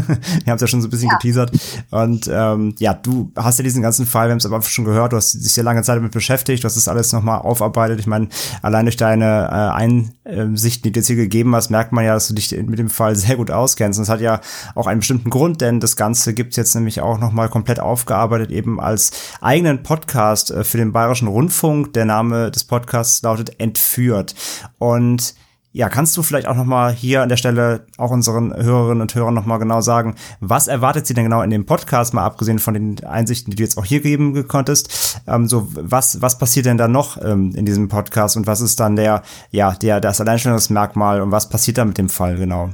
[0.46, 1.16] haben es ja schon so ein bisschen ja.
[1.16, 1.52] geteasert.
[1.90, 5.12] Und ähm, ja, du hast ja diesen ganzen Fall, wir haben es aber schon gehört,
[5.12, 8.00] du hast dich sehr lange Zeit damit beschäftigt, du hast das alles nochmal aufarbeitet.
[8.00, 8.28] Ich meine,
[8.62, 12.28] allein durch deine äh, Einsichten, die du jetzt hier gegeben hast, merkt man ja, dass
[12.28, 13.98] du dich mit dem Fall sehr gut auskennst.
[13.98, 14.40] Und es hat ja
[14.74, 18.80] auch einen bestimmten Grund, denn das Ganze gibt's jetzt nämlich auch nochmal komplett aufgearbeitet, eben
[18.80, 19.10] als
[19.42, 21.92] eigenen Podcast äh, für den Bayerischen Rundfunk.
[21.92, 24.34] Der Name des Podcasts lautet Entführt.
[24.78, 25.34] Und
[25.72, 29.14] ja, kannst du vielleicht auch noch mal hier an der Stelle auch unseren Hörerinnen und
[29.14, 32.58] Hörern noch mal genau sagen, was erwartet sie denn genau in dem Podcast, mal abgesehen
[32.58, 35.20] von den Einsichten, die du jetzt auch hier geben konntest?
[35.28, 38.80] Ähm, so, was, was passiert denn da noch ähm, in diesem Podcast und was ist
[38.80, 42.70] dann der, ja, der, das Alleinstellungsmerkmal und was passiert da mit dem Fall genau?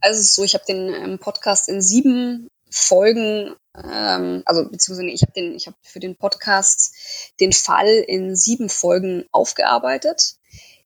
[0.00, 5.08] Also es ist so, ich habe den ähm, Podcast in sieben Folgen, ähm, also beziehungsweise
[5.08, 6.94] ich habe den, ich habe für den Podcast
[7.40, 10.36] den Fall in sieben Folgen aufgearbeitet.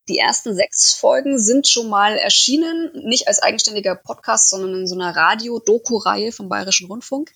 [0.09, 4.95] Die ersten sechs Folgen sind schon mal erschienen, nicht als eigenständiger Podcast, sondern in so
[4.95, 7.33] einer Radio-Doku-Reihe vom Bayerischen Rundfunk.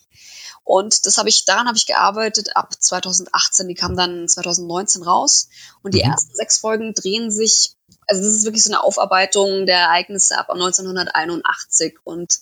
[0.63, 3.67] Und das habe ich, daran habe ich gearbeitet ab 2018.
[3.67, 5.49] Die kam dann 2019 raus.
[5.83, 6.11] Und die mhm.
[6.11, 7.75] ersten sechs Folgen drehen sich,
[8.07, 11.99] also das ist wirklich so eine Aufarbeitung der Ereignisse ab 1981.
[12.05, 12.39] Und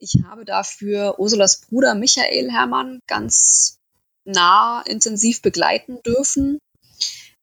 [0.00, 3.78] ich habe dafür Ursulas Bruder Michael Hermann ganz
[4.24, 6.58] nah intensiv begleiten dürfen.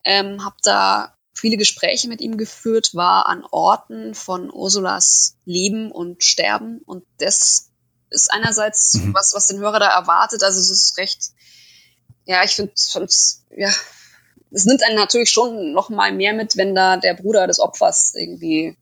[0.04, 6.24] Ähm, habe da viele Gespräche mit ihm geführt, war an Orten von Ursulas Leben und
[6.24, 6.82] Sterben.
[6.86, 7.70] Und das
[8.10, 9.14] ist einerseits mhm.
[9.14, 10.44] was, was den Hörer da erwartet.
[10.44, 11.32] Also es ist recht,
[12.26, 12.74] ja, ich finde,
[13.58, 13.70] ja,
[14.52, 18.14] es nimmt einen natürlich schon noch mal mehr mit, wenn da der Bruder des Opfers
[18.16, 18.78] irgendwie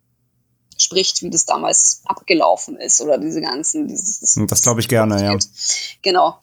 [0.77, 3.87] spricht, wie das damals abgelaufen ist oder diese ganzen.
[3.87, 5.37] Dieses, das, das glaube ich gerne, ja.
[6.03, 6.39] Genau.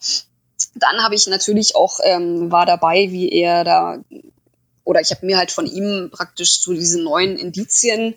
[0.75, 4.03] Dann habe ich natürlich auch ähm, war dabei, wie er da
[4.83, 8.15] oder ich habe mir halt von ihm praktisch so diese neuen Indizien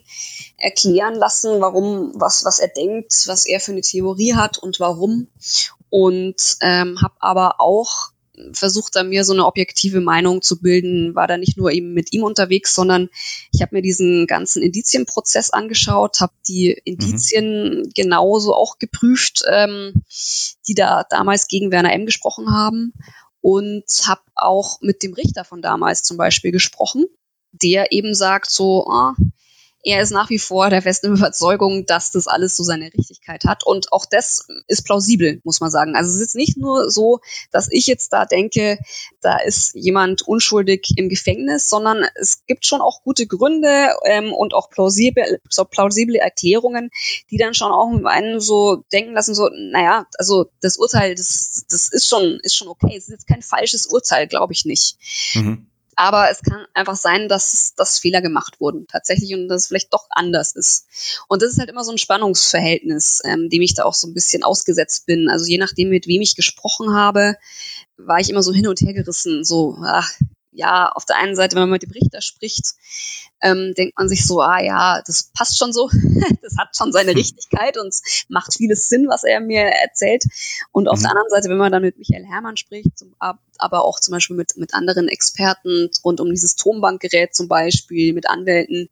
[0.56, 5.28] erklären lassen, warum, was, was er denkt, was er für eine Theorie hat und warum.
[5.90, 8.10] Und ähm, habe aber auch
[8.52, 12.12] versucht, da mir so eine objektive Meinung zu bilden, war da nicht nur eben mit
[12.12, 13.08] ihm unterwegs, sondern
[13.52, 17.90] ich habe mir diesen ganzen Indizienprozess angeschaut, habe die Indizien mhm.
[17.94, 20.02] genauso auch geprüft, ähm,
[20.66, 22.06] die da damals gegen Werner M.
[22.06, 22.92] gesprochen haben
[23.44, 27.04] und habe auch mit dem Richter von damals zum Beispiel gesprochen,
[27.52, 29.14] der eben sagt so, ah,
[29.84, 33.64] er ist nach wie vor der festen Überzeugung, dass das alles so seine Richtigkeit hat.
[33.64, 35.94] Und auch das ist plausibel, muss man sagen.
[35.94, 37.20] Also es ist nicht nur so,
[37.52, 38.78] dass ich jetzt da denke,
[39.20, 44.54] da ist jemand unschuldig im Gefängnis, sondern es gibt schon auch gute Gründe ähm, und
[44.54, 46.90] auch plausible, so plausible Erklärungen,
[47.30, 51.88] die dann schon auch einen so denken lassen, so, naja, also das Urteil, das, das
[51.92, 52.96] ist schon, ist schon okay.
[52.96, 54.96] Es ist jetzt kein falsches Urteil, glaube ich nicht.
[55.34, 59.68] Mhm Aber es kann einfach sein, dass, dass Fehler gemacht wurden tatsächlich und dass es
[59.68, 60.86] vielleicht doch anders ist.
[61.28, 64.14] Und das ist halt immer so ein Spannungsverhältnis, ähm, dem ich da auch so ein
[64.14, 65.28] bisschen ausgesetzt bin.
[65.28, 67.36] Also je nachdem, mit wem ich gesprochen habe,
[67.96, 69.44] war ich immer so hin und her gerissen.
[69.44, 70.10] So, ach,
[70.54, 72.74] ja, auf der einen Seite, wenn man mit dem Richter spricht,
[73.42, 75.90] ähm, denkt man sich so, ah ja, das passt schon so,
[76.42, 77.18] das hat schon seine hm.
[77.18, 77.94] Richtigkeit und
[78.28, 80.24] macht vieles Sinn, was er mir erzählt.
[80.72, 81.02] Und auf mhm.
[81.02, 84.36] der anderen Seite, wenn man dann mit Michael Hermann spricht, zum, aber auch zum Beispiel
[84.36, 88.88] mit, mit anderen Experten rund um dieses Tonbankgerät zum Beispiel, mit Anwälten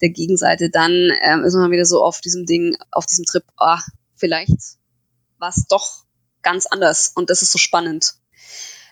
[0.00, 3.82] der Gegenseite, dann ähm, ist man wieder so auf diesem Ding, auf diesem Trip, ah,
[4.14, 4.78] vielleicht
[5.38, 6.04] war es doch
[6.42, 8.14] ganz anders und das ist so spannend.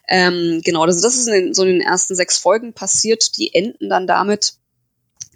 [0.08, 3.36] Ähm, genau, also das ist in so in den ersten sechs Folgen passiert.
[3.36, 4.54] Die enden dann damit,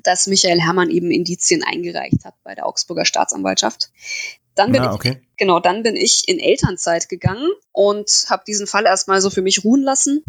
[0.02, 3.90] dass Michael Herrmann eben Indizien eingereicht hat bei der Augsburger Staatsanwaltschaft.
[4.54, 5.20] Dann bin ah, okay.
[5.20, 9.42] ich, genau, dann bin ich in Elternzeit gegangen und habe diesen Fall erstmal so für
[9.42, 10.24] mich ruhen lassen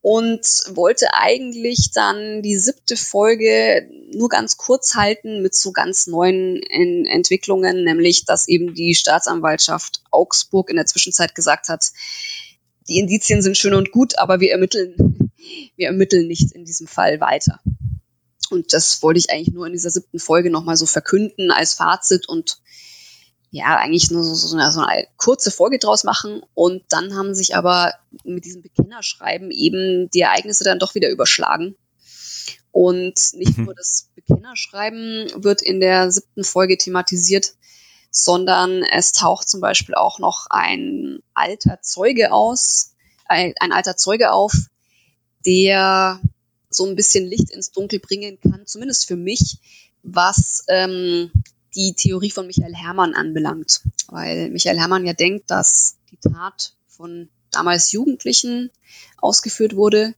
[0.00, 6.62] und wollte eigentlich dann die siebte Folge nur ganz kurz halten mit so ganz neuen
[6.62, 11.90] Entwicklungen, nämlich dass eben die Staatsanwaltschaft Augsburg in der Zwischenzeit gesagt hat,
[12.88, 15.32] die Indizien sind schön und gut, aber wir ermitteln,
[15.76, 17.60] wir ermitteln nicht in diesem Fall weiter.
[18.50, 22.28] Und das wollte ich eigentlich nur in dieser siebten Folge nochmal so verkünden als Fazit
[22.28, 22.58] und
[23.50, 26.42] ja, eigentlich nur so, so, eine, so eine kurze Folge draus machen.
[26.54, 27.94] Und dann haben sich aber
[28.24, 31.76] mit diesem Bekennerschreiben eben die Ereignisse dann doch wieder überschlagen.
[32.70, 33.64] Und nicht mhm.
[33.64, 37.54] nur das Bekennerschreiben wird in der siebten Folge thematisiert,
[38.16, 42.94] sondern es taucht zum Beispiel auch noch ein alter Zeuge aus,
[43.26, 44.54] ein, alter Zeuge auf,
[45.44, 46.22] der
[46.70, 49.58] so ein bisschen Licht ins Dunkel bringen kann, zumindest für mich,
[50.02, 51.30] was ähm,
[51.74, 53.82] die Theorie von Michael Herrmann anbelangt.
[54.08, 58.70] Weil Michael Herrmann ja denkt, dass die Tat von damals Jugendlichen
[59.18, 60.14] ausgeführt wurde,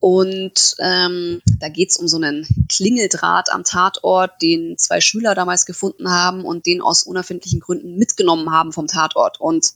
[0.00, 6.10] und ähm, da geht's um so einen Klingeldraht am Tatort, den zwei Schüler damals gefunden
[6.10, 9.40] haben und den aus unerfindlichen Gründen mitgenommen haben vom Tatort.
[9.40, 9.66] Und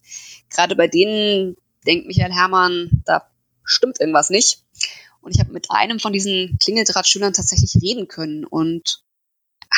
[0.49, 3.27] gerade bei denen denkt Michael Herrmann, da
[3.65, 4.63] stimmt irgendwas nicht.
[5.23, 8.45] Und ich habe mit einem von diesen Klingeldrahtschülern tatsächlich reden können.
[8.45, 9.03] Und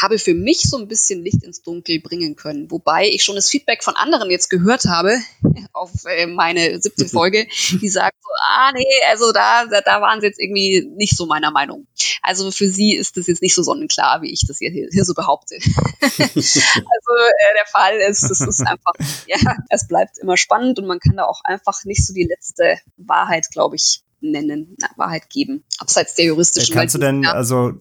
[0.01, 2.71] habe für mich so ein bisschen Licht ins Dunkel bringen können.
[2.71, 5.19] Wobei ich schon das Feedback von anderen jetzt gehört habe
[5.73, 7.47] auf äh, meine siebte Folge,
[7.81, 11.51] die sagen so, ah nee, also da, da waren sie jetzt irgendwie nicht so meiner
[11.51, 11.87] Meinung.
[12.23, 15.15] Also für sie ist das jetzt nicht so sonnenklar, wie ich das hier, hier so
[15.15, 15.57] behaupte.
[16.03, 18.95] also äh, der Fall ist, es ist einfach,
[19.27, 19.39] ja,
[19.69, 23.51] es bleibt immer spannend und man kann da auch einfach nicht so die letzte Wahrheit,
[23.51, 26.75] glaube ich, nennen, na, Wahrheit geben, abseits der juristischen.
[26.75, 27.75] Kannst du denn, ja, also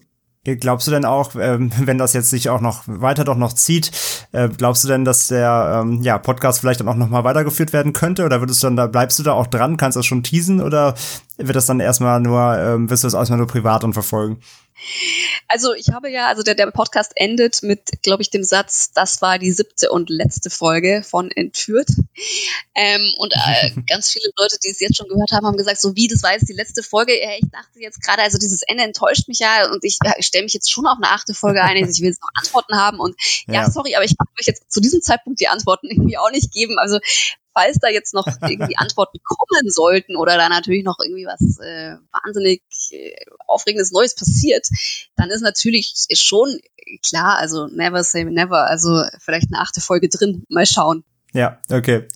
[0.44, 3.90] Glaubst du denn auch, ähm, wenn das jetzt sich auch noch weiter doch noch zieht,
[4.32, 7.72] äh, glaubst du denn, dass der ähm, ja, Podcast vielleicht dann auch noch mal weitergeführt
[7.72, 8.24] werden könnte?
[8.24, 10.60] Oder würdest du dann da, bleibst du da auch dran, kannst du das schon teasen
[10.60, 10.94] oder
[11.38, 14.38] wird das dann erstmal nur, ähm, wirst du das erstmal nur privat und verfolgen?
[15.48, 19.22] Also ich habe ja, also der, der Podcast endet mit, glaube ich, dem Satz, das
[19.22, 21.88] war die siebte und letzte Folge von Entführt.
[22.74, 25.94] Ähm, und äh, ganz viele Leute, die es jetzt schon gehört haben, haben gesagt, so
[25.94, 27.12] wie, das war jetzt die letzte Folge.
[27.14, 30.44] Ich dachte jetzt gerade, also dieses Ende enttäuscht mich ja und ich, ja, ich stelle
[30.44, 31.76] mich jetzt schon auf eine achte Folge ein.
[31.76, 33.14] Also ich will jetzt noch Antworten haben und
[33.46, 36.30] ja, ja sorry, aber ich kann euch jetzt zu diesem Zeitpunkt die Antworten irgendwie auch
[36.30, 36.78] nicht geben.
[36.78, 36.98] Also
[37.54, 41.96] falls da jetzt noch irgendwie Antworten kommen sollten oder da natürlich noch irgendwie was äh,
[42.12, 43.14] wahnsinnig äh,
[43.46, 44.68] Aufregendes Neues passiert,
[45.16, 46.58] dann ist natürlich schon
[47.02, 51.04] klar, also never say never, also vielleicht eine achte Folge drin, mal schauen.
[51.32, 52.06] Ja, okay.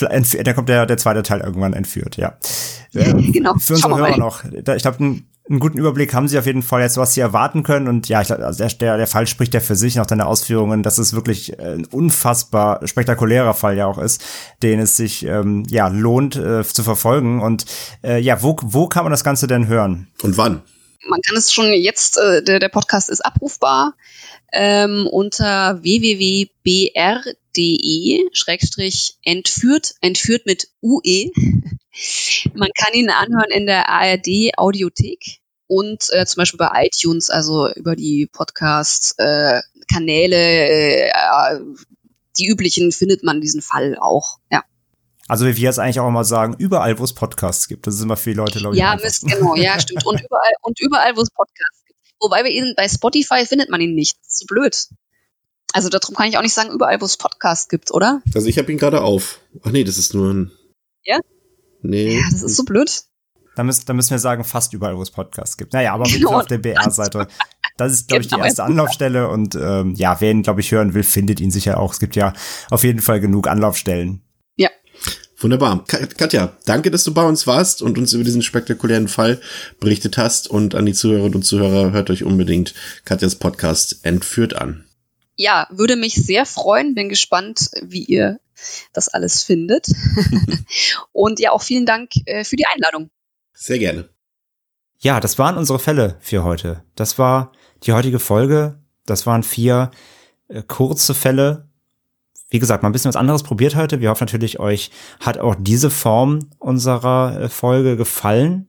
[0.00, 2.38] Da kommt der, der zweite Teil irgendwann entführt, ja.
[2.92, 3.54] genau.
[3.58, 4.44] Für unsere Hörer noch.
[4.44, 7.86] Ich glaube, einen guten Überblick haben sie auf jeden Fall jetzt, was sie erwarten können.
[7.86, 10.96] Und ja, ich, also der, der, Fall spricht ja für sich nach deine Ausführungen, dass
[10.96, 14.24] es wirklich ein unfassbar spektakulärer Fall ja auch ist,
[14.62, 17.42] den es sich ähm, ja lohnt äh, zu verfolgen.
[17.42, 17.66] Und
[18.02, 20.08] äh, ja, wo, wo kann man das Ganze denn hören?
[20.22, 20.62] Und wann?
[21.06, 23.92] Man kann es schon jetzt, äh, der, der Podcast ist abrufbar
[24.54, 26.54] ähm, unter www.br.de
[28.32, 31.30] schrägstrich entführt, entführt mit UE.
[32.54, 37.72] Man kann ihn anhören in der ARD Audiothek und äh, zum Beispiel bei iTunes, also
[37.72, 41.60] über die Podcast-Kanäle, äh, äh,
[42.38, 44.62] die üblichen findet man diesen Fall auch, ja.
[45.26, 47.86] Also wie wir jetzt eigentlich auch immer sagen, überall, wo es Podcasts gibt.
[47.86, 48.80] Das ist immer viele Leute, glaube ich.
[48.80, 50.04] Ja, Mist, genau, ja, stimmt.
[50.04, 51.98] Und überall, und überall, wo es Podcasts gibt.
[52.20, 54.18] Wobei wir ihn bei Spotify findet man ihn nicht.
[54.18, 54.86] Das ist so blöd.
[55.72, 58.20] Also darum kann ich auch nicht sagen, überall, wo es Podcasts gibt, oder?
[58.34, 59.40] Also ich habe ihn gerade auf.
[59.62, 60.52] Ach nee, das ist nur ein.
[61.04, 61.18] Ja?
[61.84, 62.16] Nee.
[62.16, 63.04] Ja, das ist so blöd.
[63.56, 65.74] Da müssen, da müssen wir sagen, fast überall, wo es Podcasts gibt.
[65.74, 66.32] Naja, aber genau.
[66.40, 67.28] auf der BR-Seite.
[67.76, 68.44] Das ist, glaube ich, die genau.
[68.44, 69.28] erste Anlaufstelle.
[69.28, 71.92] Und ähm, ja, wer ihn, glaube ich, hören will, findet ihn sicher auch.
[71.92, 72.32] Es gibt ja
[72.70, 74.22] auf jeden Fall genug Anlaufstellen.
[74.56, 74.70] Ja.
[75.38, 75.84] Wunderbar.
[75.84, 79.40] Katja, danke, dass du bei uns warst und uns über diesen spektakulären Fall
[79.78, 80.48] berichtet hast.
[80.48, 82.74] Und an die Zuhörerinnen und Zuhörer, hört euch unbedingt
[83.04, 84.84] Katjas Podcast Entführt an.
[85.36, 86.94] Ja, würde mich sehr freuen.
[86.94, 88.38] Bin gespannt, wie ihr
[88.92, 89.88] das alles findet.
[91.12, 93.10] und ja, auch vielen Dank äh, für die Einladung.
[93.52, 94.08] Sehr gerne.
[94.98, 96.82] Ja, das waren unsere Fälle für heute.
[96.94, 98.80] Das war die heutige Folge.
[99.06, 99.90] Das waren vier
[100.48, 101.68] äh, kurze Fälle.
[102.50, 104.00] Wie gesagt, mal ein bisschen was anderes probiert heute.
[104.00, 108.68] Wir hoffen natürlich, euch hat auch diese Form unserer äh, Folge gefallen.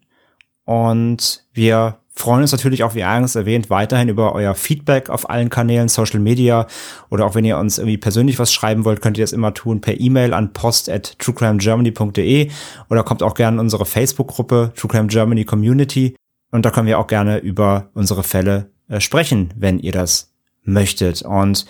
[0.65, 5.49] Und wir freuen uns natürlich auch, wie eingangs erwähnt, weiterhin über euer Feedback auf allen
[5.49, 6.65] Kanälen, Social Media
[7.09, 9.81] oder auch wenn ihr uns irgendwie persönlich was schreiben wollt, könnt ihr das immer tun
[9.81, 12.49] per E-Mail an post at truecrimegermany.de
[12.89, 16.15] oder kommt auch gerne in unsere Facebook-Gruppe True Crime Germany Community
[16.51, 20.31] und da können wir auch gerne über unsere Fälle äh, sprechen, wenn ihr das
[20.63, 21.21] möchtet.
[21.21, 21.65] Und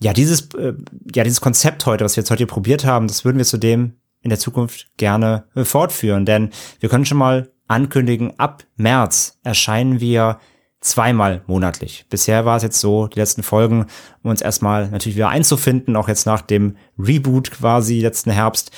[0.00, 0.74] ja, dieses, äh,
[1.14, 4.30] ja, dieses Konzept heute, was wir jetzt heute probiert haben, das würden wir zudem in
[4.30, 10.38] der Zukunft gerne äh, fortführen, denn wir können schon mal ankündigen, ab März erscheinen wir
[10.80, 12.06] zweimal monatlich.
[12.08, 13.86] Bisher war es jetzt so, die letzten Folgen,
[14.22, 18.70] um uns erstmal natürlich wieder einzufinden, auch jetzt nach dem Reboot quasi letzten Herbst,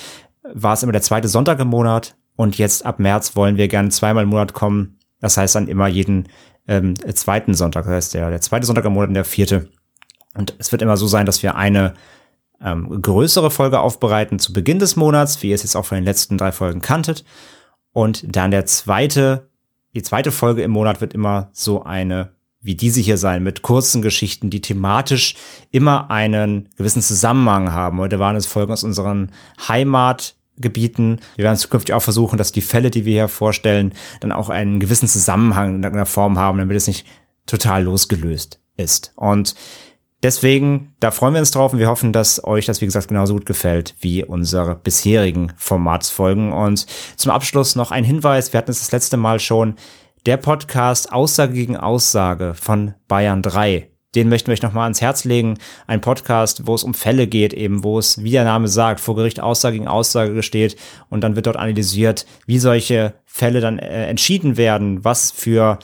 [0.43, 3.89] war es immer der zweite Sonntag im Monat und jetzt ab März wollen wir gerne
[3.89, 4.99] zweimal im Monat kommen.
[5.21, 6.27] Das heißt dann immer jeden
[6.67, 9.69] ähm, zweiten Sonntag, das heißt der, der zweite Sonntag im Monat und der vierte.
[10.35, 11.93] Und es wird immer so sein, dass wir eine
[12.61, 16.05] ähm, größere Folge aufbereiten zu Beginn des Monats, wie ihr es jetzt auch von den
[16.05, 17.23] letzten drei Folgen kanntet.
[17.93, 19.49] Und dann der zweite,
[19.95, 22.33] die zweite Folge im Monat wird immer so eine
[22.63, 25.35] wie diese hier sein, mit kurzen Geschichten, die thematisch
[25.69, 27.99] immer einen gewissen Zusammenhang haben.
[27.99, 29.31] Heute waren es Folgen aus unseren
[29.67, 31.19] Heimatgebieten.
[31.35, 34.79] Wir werden zukünftig auch versuchen, dass die Fälle, die wir hier vorstellen, dann auch einen
[34.79, 37.05] gewissen Zusammenhang in irgendeiner Form haben, damit es nicht
[37.45, 39.11] total losgelöst ist.
[39.17, 39.55] Und
[40.23, 43.33] Deswegen, da freuen wir uns drauf und wir hoffen, dass euch das, wie gesagt, genauso
[43.33, 46.53] gut gefällt wie unsere bisherigen Formatsfolgen.
[46.53, 46.85] Und
[47.17, 48.53] zum Abschluss noch ein Hinweis.
[48.53, 49.75] Wir hatten es das letzte Mal schon.
[50.25, 53.89] Der Podcast Aussage gegen Aussage von Bayern 3.
[54.15, 55.57] Den möchten wir euch nochmal ans Herz legen.
[55.87, 59.17] Ein Podcast, wo es um Fälle geht, eben, wo es, wie der Name sagt, vor
[59.17, 60.77] Gericht Aussage gegen Aussage steht
[61.09, 65.79] und dann wird dort analysiert, wie solche Fälle dann äh, entschieden werden, was für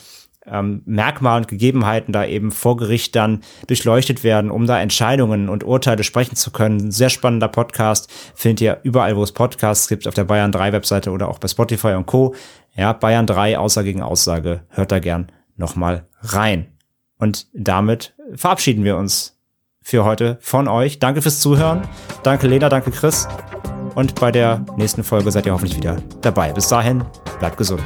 [0.46, 5.64] ähm, Merkmale und Gegebenheiten da eben vor Gericht dann durchleuchtet werden, um da Entscheidungen und
[5.64, 6.88] Urteile sprechen zu können.
[6.88, 10.74] Ein sehr spannender Podcast findet ihr überall, wo es Podcasts gibt, auf der Bayern 3
[10.74, 12.36] Webseite oder auch bei Spotify und Co.
[12.76, 14.62] Ja, Bayern 3 Aussage gegen Aussage.
[14.70, 16.68] Hört da gern nochmal rein.
[17.18, 19.38] Und damit verabschieden wir uns
[19.82, 21.00] für heute von euch.
[21.00, 21.82] Danke fürs Zuhören.
[22.24, 23.28] Danke Lena, danke Chris.
[23.96, 26.54] Und bei der nächsten Folge seid ihr hoffentlich wieder dabei.
[26.54, 27.04] Bis dahin,
[27.40, 27.84] bleibt gesund.